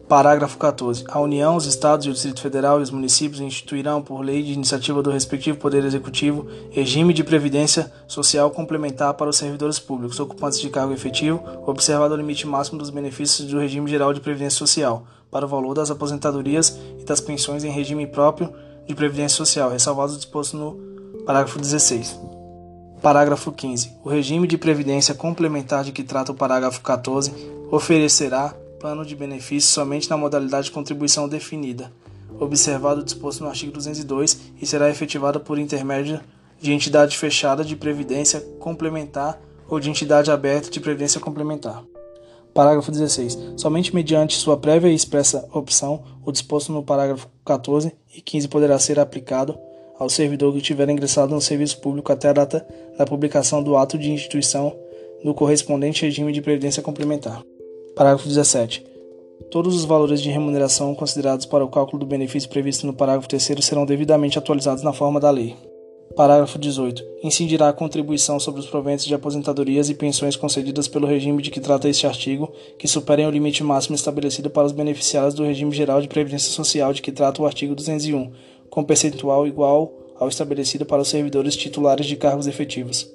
Parágrafo 0.08 0.58
14. 0.58 1.04
A 1.08 1.20
União, 1.20 1.54
os 1.54 1.64
Estados 1.64 2.06
e 2.06 2.10
o 2.10 2.12
Distrito 2.12 2.40
Federal 2.40 2.80
e 2.80 2.82
os 2.82 2.90
municípios 2.90 3.40
instituirão, 3.40 4.02
por 4.02 4.20
lei 4.20 4.42
de 4.42 4.52
iniciativa 4.52 5.00
do 5.00 5.12
respectivo 5.12 5.58
Poder 5.58 5.84
Executivo, 5.84 6.46
regime 6.72 7.14
de 7.14 7.22
previdência 7.22 7.90
social 8.08 8.50
complementar 8.50 9.14
para 9.14 9.30
os 9.30 9.36
servidores 9.36 9.78
públicos 9.78 10.18
ocupantes 10.18 10.60
de 10.60 10.68
cargo 10.70 10.92
efetivo, 10.92 11.40
observado 11.64 12.14
o 12.14 12.16
limite 12.16 12.48
máximo 12.48 12.80
dos 12.80 12.90
benefícios 12.90 13.48
do 13.48 13.60
regime 13.60 13.88
geral 13.88 14.12
de 14.12 14.20
previdência 14.20 14.58
social, 14.58 15.06
para 15.34 15.46
o 15.46 15.48
valor 15.48 15.74
das 15.74 15.90
aposentadorias 15.90 16.78
e 16.96 17.04
das 17.04 17.20
pensões 17.20 17.64
em 17.64 17.68
regime 17.68 18.06
próprio 18.06 18.54
de 18.86 18.94
previdência 18.94 19.36
social, 19.36 19.68
ressalvado 19.68 20.12
o 20.12 20.16
disposto 20.16 20.56
no 20.56 21.24
parágrafo 21.26 21.58
16. 21.58 22.16
Parágrafo 23.02 23.50
15. 23.50 23.94
O 24.04 24.08
regime 24.08 24.46
de 24.46 24.56
previdência 24.56 25.12
complementar 25.12 25.82
de 25.82 25.90
que 25.90 26.04
trata 26.04 26.30
o 26.30 26.36
parágrafo 26.36 26.80
14 26.82 27.32
oferecerá 27.68 28.54
plano 28.78 29.04
de 29.04 29.16
benefícios 29.16 29.74
somente 29.74 30.08
na 30.08 30.16
modalidade 30.16 30.66
de 30.66 30.70
contribuição 30.70 31.28
definida, 31.28 31.90
observado 32.38 33.00
o 33.00 33.04
disposto 33.04 33.42
no 33.42 33.50
artigo 33.50 33.72
202, 33.72 34.38
e 34.62 34.64
será 34.64 34.88
efetivada 34.88 35.40
por 35.40 35.58
intermédio 35.58 36.20
de 36.60 36.72
entidade 36.72 37.18
fechada 37.18 37.64
de 37.64 37.74
previdência 37.74 38.40
complementar 38.60 39.40
ou 39.68 39.80
de 39.80 39.90
entidade 39.90 40.30
aberta 40.30 40.70
de 40.70 40.78
previdência 40.78 41.20
complementar. 41.20 41.82
Parágrafo 42.54 42.92
16. 42.92 43.54
Somente 43.56 43.92
mediante 43.92 44.36
sua 44.36 44.56
prévia 44.56 44.88
e 44.88 44.94
expressa 44.94 45.46
opção, 45.52 46.04
o 46.24 46.30
disposto 46.30 46.72
no 46.72 46.84
parágrafo 46.84 47.28
14 47.44 47.92
e 48.16 48.20
15 48.20 48.46
poderá 48.46 48.78
ser 48.78 49.00
aplicado 49.00 49.58
ao 49.98 50.08
servidor 50.08 50.54
que 50.54 50.60
tiver 50.60 50.88
ingressado 50.88 51.34
no 51.34 51.40
serviço 51.40 51.80
público 51.80 52.12
até 52.12 52.28
a 52.28 52.32
data 52.32 52.66
da 52.96 53.04
publicação 53.04 53.60
do 53.60 53.76
ato 53.76 53.98
de 53.98 54.10
instituição 54.10 54.76
do 55.24 55.34
correspondente 55.34 56.04
regime 56.04 56.32
de 56.32 56.40
previdência 56.40 56.82
complementar. 56.82 57.42
Parágrafo 57.96 58.28
17. 58.28 58.84
Todos 59.50 59.74
os 59.74 59.84
valores 59.84 60.22
de 60.22 60.30
remuneração 60.30 60.94
considerados 60.94 61.46
para 61.46 61.64
o 61.64 61.68
cálculo 61.68 61.98
do 61.98 62.06
benefício 62.06 62.48
previsto 62.48 62.86
no 62.86 62.94
parágrafo 62.94 63.28
3 63.28 63.42
serão 63.62 63.84
devidamente 63.84 64.38
atualizados 64.38 64.84
na 64.84 64.92
forma 64.92 65.18
da 65.18 65.30
lei. 65.30 65.56
Parágrafo 66.16 66.60
18. 66.60 67.04
Incidirá 67.24 67.68
a 67.68 67.72
contribuição 67.72 68.38
sobre 68.38 68.60
os 68.60 68.66
proventos 68.68 69.04
de 69.04 69.12
aposentadorias 69.12 69.90
e 69.90 69.94
pensões 69.94 70.36
concedidas 70.36 70.86
pelo 70.86 71.08
regime 71.08 71.42
de 71.42 71.50
que 71.50 71.58
trata 71.58 71.88
este 71.88 72.06
artigo, 72.06 72.52
que 72.78 72.86
superem 72.86 73.26
o 73.26 73.30
limite 73.30 73.64
máximo 73.64 73.96
estabelecido 73.96 74.48
para 74.48 74.64
os 74.64 74.70
beneficiários 74.70 75.34
do 75.34 75.42
regime 75.42 75.72
geral 75.72 76.00
de 76.00 76.06
previdência 76.06 76.50
social 76.50 76.92
de 76.92 77.02
que 77.02 77.10
trata 77.10 77.42
o 77.42 77.46
artigo 77.46 77.74
201, 77.74 78.30
com 78.70 78.84
percentual 78.84 79.44
igual 79.44 79.92
ao 80.16 80.28
estabelecido 80.28 80.86
para 80.86 81.02
os 81.02 81.08
servidores 81.08 81.56
titulares 81.56 82.06
de 82.06 82.14
cargos 82.14 82.46
efetivos. 82.46 83.13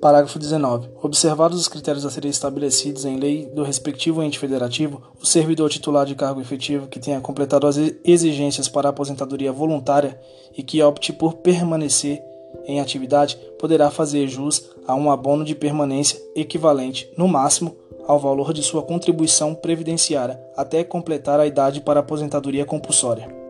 Parágrafo 0.00 0.38
19. 0.38 0.88
Observados 1.02 1.58
os 1.58 1.68
critérios 1.68 2.04
a 2.04 2.10
serem 2.10 2.30
estabelecidos 2.30 3.04
em 3.04 3.16
lei 3.16 3.46
do 3.46 3.62
respectivo 3.62 4.22
ente 4.22 4.38
federativo, 4.38 5.02
o 5.20 5.26
servidor 5.26 5.70
titular 5.70 6.04
de 6.04 6.14
cargo 6.14 6.40
efetivo 6.40 6.86
que 6.86 7.00
tenha 7.00 7.20
completado 7.20 7.66
as 7.66 7.76
exigências 8.04 8.68
para 8.68 8.88
a 8.88 8.90
aposentadoria 8.90 9.52
voluntária 9.52 10.20
e 10.56 10.62
que 10.62 10.82
opte 10.82 11.12
por 11.12 11.34
permanecer 11.34 12.22
em 12.66 12.80
atividade 12.80 13.38
poderá 13.58 13.90
fazer 13.90 14.28
jus 14.28 14.70
a 14.86 14.94
um 14.94 15.10
abono 15.10 15.44
de 15.44 15.54
permanência 15.54 16.20
equivalente, 16.34 17.10
no 17.16 17.26
máximo, 17.26 17.76
ao 18.06 18.18
valor 18.18 18.52
de 18.52 18.62
sua 18.62 18.82
contribuição 18.82 19.54
previdenciária 19.54 20.40
até 20.56 20.84
completar 20.84 21.40
a 21.40 21.46
idade 21.46 21.80
para 21.80 22.00
a 22.00 22.02
aposentadoria 22.02 22.64
compulsória. 22.64 23.45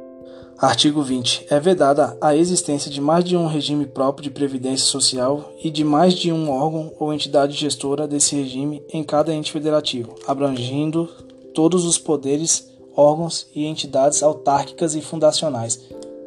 Artigo 0.58 1.02
20. 1.02 1.48
É 1.50 1.60
vedada 1.60 2.16
a 2.18 2.34
existência 2.34 2.90
de 2.90 2.98
mais 2.98 3.22
de 3.22 3.36
um 3.36 3.46
regime 3.46 3.84
próprio 3.84 4.22
de 4.22 4.30
previdência 4.30 4.86
social 4.86 5.52
e 5.62 5.68
de 5.70 5.84
mais 5.84 6.14
de 6.14 6.32
um 6.32 6.50
órgão 6.50 6.94
ou 6.98 7.12
entidade 7.12 7.52
gestora 7.52 8.08
desse 8.08 8.34
regime 8.34 8.82
em 8.90 9.04
cada 9.04 9.34
ente 9.34 9.52
federativo, 9.52 10.14
abrangindo 10.26 11.10
todos 11.52 11.84
os 11.84 11.98
poderes, 11.98 12.72
órgãos 12.96 13.46
e 13.54 13.66
entidades 13.66 14.22
autárquicas 14.22 14.94
e 14.94 15.02
fundacionais, 15.02 15.78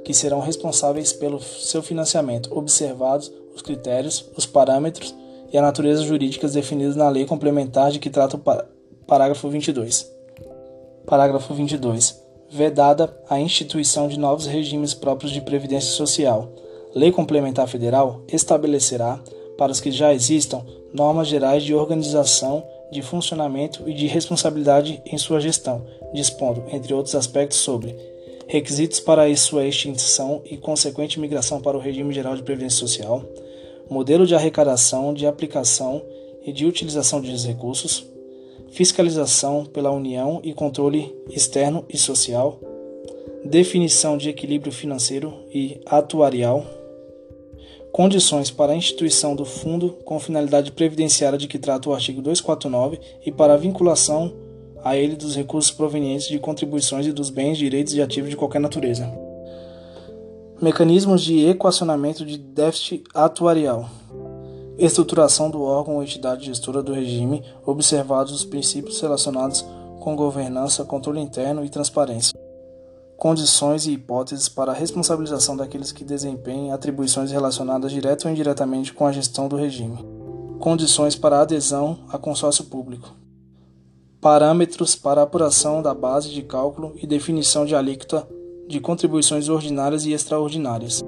que 0.06 0.14
serão 0.14 0.42
responsáveis 0.42 1.12
pelo 1.12 1.42
seu 1.42 1.82
financiamento, 1.82 2.56
observados 2.56 3.32
os 3.56 3.64
critérios, 3.64 4.30
os 4.38 4.46
parâmetros 4.46 5.16
e 5.52 5.58
a 5.58 5.62
natureza 5.64 6.04
jurídicas 6.04 6.54
definidos 6.54 6.96
na 6.96 7.10
lei 7.10 7.26
complementar 7.26 7.90
de 7.90 7.98
que 7.98 8.12
trata 8.12 8.38
o 8.38 9.06
parágrafo 9.08 9.50
22. 9.50 10.08
Parágrafo 11.08 11.52
22 11.52 12.29
vedada 12.50 13.16
a 13.30 13.40
instituição 13.40 14.08
de 14.08 14.18
novos 14.18 14.46
regimes 14.46 14.94
próprios 14.94 15.32
de 15.32 15.42
previdência 15.42 15.92
social. 15.92 16.50
Lei 16.94 17.12
Complementar 17.12 17.68
Federal 17.68 18.22
estabelecerá, 18.28 19.20
para 19.58 19.72
os 19.72 19.80
que 19.80 19.92
já 19.92 20.14
existam, 20.14 20.66
normas 20.94 21.28
gerais 21.28 21.64
de 21.64 21.74
organização, 21.76 22.64
de 22.92 23.02
funcionamento 23.02 23.88
e 23.88 23.94
de 23.94 24.08
responsabilidade 24.08 25.02
em 25.06 25.18
sua 25.18 25.40
gestão, 25.40 25.86
dispondo, 26.14 26.64
entre 26.72 26.94
outros 26.94 27.14
aspectos, 27.14 27.60
sobre 27.60 27.96
requisitos 28.48 29.00
para 29.00 29.36
sua 29.36 29.66
extinção 29.66 30.42
e 30.44 30.58
consequente 30.58 31.20
migração 31.20 31.62
para 31.62 31.78
o 31.78 31.80
regime 31.80 32.12
geral 32.12 32.36
de 32.36 32.42
previdência 32.42 32.80
social, 32.80 33.24
modelo 33.88 34.26
de 34.26 34.34
arrecadação, 34.34 35.14
de 35.14 35.28
aplicação 35.28 36.04
e 36.44 36.52
de 36.52 36.66
utilização 36.66 37.22
dos 37.22 37.46
recursos, 37.46 38.08
fiscalização 38.72 39.66
pela 39.66 39.92
União 39.92 40.40
e 40.44 40.54
controle 40.54 41.16
externo 41.30 41.86
e 41.90 41.98
social, 41.98 42.60
definição 43.44 44.18
de 44.18 44.30
equilíbrio 44.30 44.72
financeiro 44.72 45.34
e 45.54 45.80
atuarial, 45.86 46.66
condições 47.92 48.52
para 48.52 48.74
a 48.74 48.76
instituição 48.76 49.36
do 49.36 49.46
fundo 49.46 49.98
com 50.06 50.20
finalidade 50.20 50.72
previdenciária 50.72 51.38
de 51.38 51.48
que 51.48 51.58
trata 51.58 51.90
o 51.90 51.94
artigo 51.94 52.22
249 52.22 53.00
e 53.26 53.32
para 53.32 53.54
a 53.54 53.58
vinculação 53.58 54.34
a 54.84 54.96
ele 54.96 55.16
dos 55.16 55.36
recursos 55.36 55.72
provenientes 55.72 56.28
de 56.28 56.40
contribuições 56.40 57.06
e 57.06 57.12
dos 57.12 57.30
bens, 57.30 57.58
direitos 57.58 57.94
e 57.94 58.02
ativos 58.02 58.30
de 58.30 58.38
qualquer 58.38 58.60
natureza. 58.60 59.12
Mecanismos 60.62 61.22
de 61.22 61.46
equacionamento 61.48 62.26
de 62.26 62.38
déficit 62.38 63.04
atuarial. 63.14 63.90
Estruturação 64.80 65.50
do 65.52 65.62
órgão 65.62 65.96
ou 65.96 66.04
entidade 66.04 66.46
gestora 66.46 66.82
do 66.82 66.94
regime, 66.94 67.44
observados 67.66 68.32
os 68.32 68.46
princípios 68.46 69.02
relacionados 69.02 69.66
com 70.00 70.16
governança, 70.16 70.86
controle 70.86 71.20
interno 71.20 71.66
e 71.66 71.70
transparência. 71.70 72.32
Condições 73.18 73.86
e 73.86 73.92
hipóteses 73.92 74.48
para 74.48 74.72
a 74.72 74.74
responsabilização 74.74 75.58
daqueles 75.58 75.92
que 75.92 76.06
desempenhem 76.06 76.72
atribuições 76.72 77.30
relacionadas 77.30 77.92
direta 77.92 78.26
ou 78.26 78.32
indiretamente 78.32 78.94
com 78.94 79.06
a 79.06 79.12
gestão 79.12 79.50
do 79.50 79.58
regime. 79.58 79.98
Condições 80.62 81.14
para 81.14 81.42
adesão 81.42 82.00
a 82.08 82.18
consórcio 82.18 82.64
público. 82.64 83.14
Parâmetros 84.22 84.96
para 84.96 85.22
apuração 85.22 85.82
da 85.82 85.94
base 85.94 86.30
de 86.30 86.42
cálculo 86.42 86.94
e 86.96 87.06
definição 87.06 87.66
de 87.66 87.76
alíquota 87.76 88.26
de 88.66 88.80
contribuições 88.80 89.50
ordinárias 89.50 90.06
e 90.06 90.14
extraordinárias. 90.14 91.02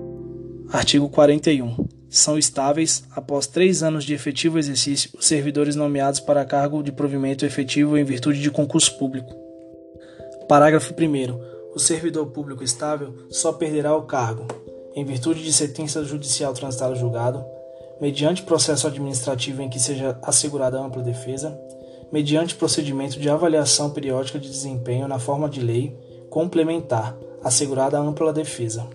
Artigo 0.73 1.07
41. 1.07 1.90
São 2.13 2.37
estáveis, 2.37 3.05
após 3.15 3.47
três 3.47 3.81
anos 3.81 4.03
de 4.03 4.13
efetivo 4.13 4.59
exercício, 4.59 5.09
os 5.17 5.25
servidores 5.25 5.77
nomeados 5.77 6.19
para 6.19 6.43
cargo 6.43 6.83
de 6.83 6.91
provimento 6.91 7.45
efetivo 7.45 7.97
em 7.97 8.03
virtude 8.03 8.41
de 8.41 8.51
concurso 8.51 8.97
público. 8.97 9.33
Parágrafo 10.45 10.93
1. 10.93 11.73
O 11.73 11.79
servidor 11.79 12.25
público 12.25 12.65
estável 12.65 13.13
só 13.29 13.53
perderá 13.53 13.95
o 13.95 14.01
cargo, 14.01 14.45
em 14.93 15.05
virtude 15.05 15.41
de 15.41 15.53
sentença 15.53 16.03
judicial 16.03 16.53
transitada 16.53 16.95
julgado, 16.95 17.45
mediante 18.01 18.43
processo 18.43 18.87
administrativo 18.87 19.61
em 19.61 19.69
que 19.69 19.79
seja 19.79 20.19
assegurada 20.21 20.77
ampla 20.81 21.01
defesa, 21.01 21.57
mediante 22.11 22.55
procedimento 22.55 23.17
de 23.17 23.29
avaliação 23.29 23.89
periódica 23.89 24.37
de 24.37 24.49
desempenho 24.49 25.07
na 25.07 25.17
forma 25.17 25.47
de 25.47 25.61
lei 25.61 25.97
complementar, 26.29 27.17
assegurada 27.41 27.97
ampla 27.97 28.33
defesa. 28.33 28.85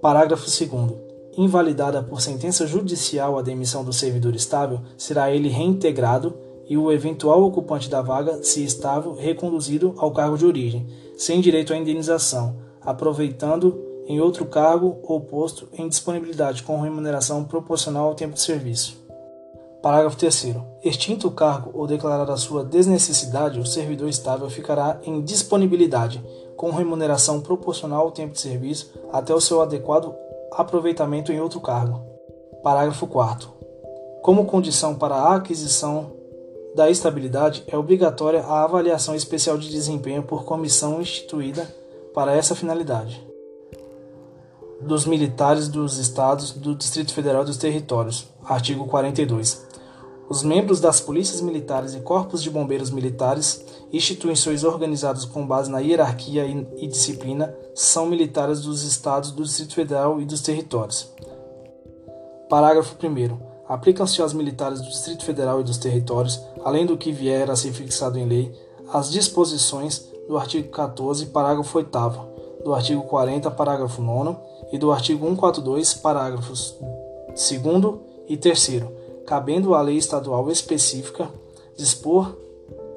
Parágrafo 0.00 0.44
2. 0.44 1.05
Invalidada 1.36 2.02
por 2.02 2.22
sentença 2.22 2.66
judicial 2.66 3.38
a 3.38 3.42
demissão 3.42 3.84
do 3.84 3.92
servidor 3.92 4.34
estável, 4.34 4.80
será 4.96 5.30
ele 5.30 5.48
reintegrado 5.48 6.34
e 6.66 6.78
o 6.78 6.90
eventual 6.90 7.42
ocupante 7.42 7.90
da 7.90 8.00
vaga, 8.00 8.42
se 8.42 8.64
estável, 8.64 9.14
reconduzido 9.14 9.94
ao 9.98 10.10
cargo 10.12 10.38
de 10.38 10.46
origem, 10.46 10.86
sem 11.16 11.40
direito 11.40 11.74
à 11.74 11.76
indenização, 11.76 12.56
aproveitando 12.80 13.78
em 14.06 14.20
outro 14.20 14.46
cargo 14.46 14.98
ou 15.02 15.20
posto 15.20 15.68
em 15.74 15.88
disponibilidade 15.88 16.62
com 16.62 16.80
remuneração 16.80 17.44
proporcional 17.44 18.06
ao 18.08 18.14
tempo 18.14 18.34
de 18.34 18.40
serviço. 18.40 19.04
Parágrafo 19.82 20.16
3. 20.16 20.56
Extinto 20.82 21.28
o 21.28 21.30
cargo 21.30 21.70
ou 21.74 21.86
declarada 21.86 22.32
a 22.32 22.36
sua 22.36 22.64
desnecessidade, 22.64 23.60
o 23.60 23.66
servidor 23.66 24.08
estável 24.08 24.48
ficará 24.48 24.98
em 25.04 25.20
disponibilidade, 25.22 26.24
com 26.56 26.70
remuneração 26.70 27.40
proporcional 27.40 28.02
ao 28.02 28.10
tempo 28.10 28.32
de 28.32 28.40
serviço 28.40 28.92
até 29.12 29.34
o 29.34 29.40
seu 29.40 29.60
adequado 29.60 30.14
aproveitamento 30.56 31.30
em 31.30 31.40
outro 31.40 31.60
cargo. 31.60 32.02
Parágrafo 32.62 33.06
4. 33.06 33.48
Como 34.22 34.46
condição 34.46 34.94
para 34.94 35.14
a 35.14 35.36
aquisição 35.36 36.12
da 36.74 36.90
estabilidade, 36.90 37.62
é 37.68 37.76
obrigatória 37.76 38.42
a 38.42 38.64
avaliação 38.64 39.14
especial 39.14 39.56
de 39.56 39.70
desempenho 39.70 40.22
por 40.22 40.44
comissão 40.44 41.00
instituída 41.00 41.66
para 42.12 42.34
essa 42.34 42.54
finalidade. 42.54 43.24
Dos 44.80 45.06
militares 45.06 45.68
dos 45.68 45.98
estados, 45.98 46.52
do 46.52 46.74
Distrito 46.74 47.14
Federal 47.14 47.42
e 47.42 47.46
dos 47.46 47.56
territórios. 47.56 48.28
Artigo 48.44 48.86
42. 48.86 49.66
Os 50.28 50.42
membros 50.42 50.80
das 50.80 51.00
polícias 51.00 51.40
militares 51.40 51.94
e 51.94 52.00
corpos 52.00 52.42
de 52.42 52.50
bombeiros 52.50 52.90
militares, 52.90 53.64
instituições 53.92 54.64
organizadas 54.64 55.24
com 55.24 55.46
base 55.46 55.70
na 55.70 55.78
hierarquia 55.78 56.44
e 56.44 56.86
disciplina, 56.88 57.54
são 57.74 58.06
militares 58.06 58.60
dos 58.62 58.82
estados, 58.82 59.30
do 59.30 59.44
Distrito 59.44 59.74
Federal 59.74 60.20
e 60.20 60.24
dos 60.24 60.40
territórios. 60.40 61.12
Parágrafo 62.48 62.96
1. 63.00 63.38
Aplicam-se 63.68 64.20
aos 64.20 64.32
militares 64.32 64.80
do 64.80 64.88
Distrito 64.88 65.24
Federal 65.24 65.60
e 65.60 65.64
dos 65.64 65.78
territórios, 65.78 66.40
além 66.64 66.86
do 66.86 66.96
que 66.96 67.12
vier 67.12 67.48
a 67.50 67.56
ser 67.56 67.72
fixado 67.72 68.18
em 68.18 68.26
lei, 68.26 68.52
as 68.92 69.10
disposições 69.10 70.08
do 70.28 70.36
artigo 70.36 70.68
14, 70.70 71.26
parágrafo 71.26 71.78
8, 71.78 71.90
do 72.64 72.74
artigo 72.74 73.02
40, 73.02 73.48
parágrafo 73.52 74.02
9 74.02 74.36
e 74.72 74.78
do 74.78 74.90
artigo 74.90 75.24
142, 75.24 75.94
parágrafos 75.94 76.76
2 77.28 77.98
e 78.28 78.36
3 78.36 78.68
cabendo 79.26 79.74
à 79.74 79.82
lei 79.82 79.96
estadual 79.96 80.50
específica 80.50 81.28
dispor 81.76 82.34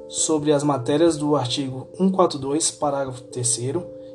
sobre 0.08 0.52
as 0.52 0.62
matérias 0.62 1.16
do 1.16 1.36
artigo 1.36 1.88
142, 1.96 2.70
parágrafo 2.70 3.22
3, 3.22 3.60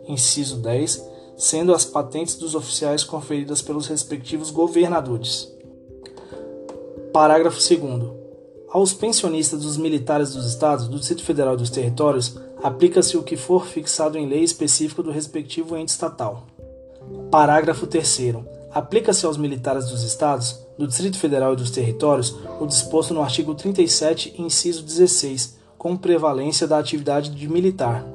inciso 0.08 0.58
10, 0.58 1.06
sendo 1.38 1.74
as 1.74 1.86
patentes 1.86 2.36
dos 2.36 2.56
oficiais 2.56 3.04
conferidas 3.04 3.62
pelos 3.62 3.88
respectivos 3.88 4.50
governadores. 4.50 5.52
Parágrafo 7.14 7.60
2. 7.60 8.26
Aos 8.70 8.94
pensionistas 8.94 9.62
dos 9.62 9.78
militares 9.78 10.34
dos 10.34 10.46
estados, 10.46 10.88
do 10.88 11.00
Distrito 11.00 11.24
Federal 11.24 11.54
e 11.54 11.58
dos 11.58 11.70
territórios, 11.70 12.38
aplica-se 12.62 13.16
o 13.16 13.24
que 13.24 13.38
for 13.38 13.66
fixado 13.66 14.18
em 14.18 14.28
lei 14.28 14.44
específica 14.44 15.02
do 15.02 15.12
respectivo 15.12 15.78
ente 15.78 15.92
estatal. 15.92 16.44
Parágrafo 17.32 17.88
3. 17.88 18.55
Aplica-se 18.76 19.26
aos 19.26 19.38
militares 19.38 19.86
dos 19.88 20.04
estados, 20.04 20.60
do 20.78 20.86
Distrito 20.86 21.18
Federal 21.18 21.54
e 21.54 21.56
dos 21.56 21.72
Territórios 21.72 22.36
o 22.60 22.66
disposto 22.66 23.14
no 23.14 23.22
artigo 23.22 23.56
37, 23.56 24.36
inciso 24.38 24.84
16, 24.84 25.56
com 25.78 25.96
prevalência 25.96 26.68
da 26.68 26.78
atividade 26.78 27.30
de 27.30 27.48
militar 27.48 28.06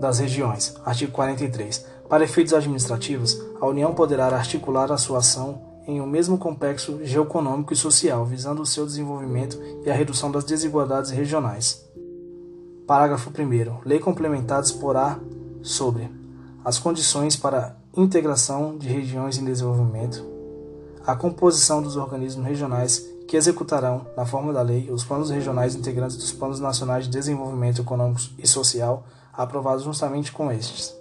das 0.00 0.18
regiões. 0.18 0.74
Artigo 0.84 1.12
43. 1.12 1.86
Para 2.08 2.24
efeitos 2.24 2.54
administrativos, 2.54 3.40
a 3.60 3.66
União 3.66 3.94
poderá 3.94 4.26
articular 4.26 4.90
a 4.90 4.98
sua 4.98 5.18
ação 5.18 5.62
em 5.86 6.00
um 6.00 6.06
mesmo 6.06 6.36
complexo 6.36 6.98
geoeconômico 7.04 7.72
e 7.72 7.76
social, 7.76 8.24
visando 8.26 8.62
o 8.62 8.66
seu 8.66 8.84
desenvolvimento 8.84 9.62
e 9.84 9.88
a 9.88 9.94
redução 9.94 10.32
das 10.32 10.42
desigualdades 10.42 11.12
regionais. 11.12 11.86
Parágrafo 12.84 13.30
1. 13.30 13.86
Lei 13.88 14.00
complementar 14.00 14.60
disporá 14.60 15.20
sobre 15.62 16.10
as 16.64 16.80
condições 16.80 17.36
para 17.36 17.76
integração 17.96 18.76
de 18.76 18.88
regiões 18.88 19.38
em 19.38 19.44
desenvolvimento, 19.44 20.24
a 21.06 21.14
composição 21.14 21.82
dos 21.82 21.96
organismos 21.96 22.46
regionais 22.46 23.06
que 23.28 23.36
executarão, 23.36 24.06
na 24.16 24.24
forma 24.24 24.52
da 24.52 24.62
lei, 24.62 24.90
os 24.90 25.04
planos 25.04 25.30
regionais 25.30 25.74
integrantes 25.74 26.16
dos 26.16 26.32
planos 26.32 26.60
nacionais 26.60 27.04
de 27.04 27.10
desenvolvimento 27.10 27.80
econômico 27.80 28.20
e 28.38 28.46
social 28.46 29.04
aprovados 29.32 29.84
justamente 29.84 30.32
com 30.32 30.50
estes. 30.50 30.95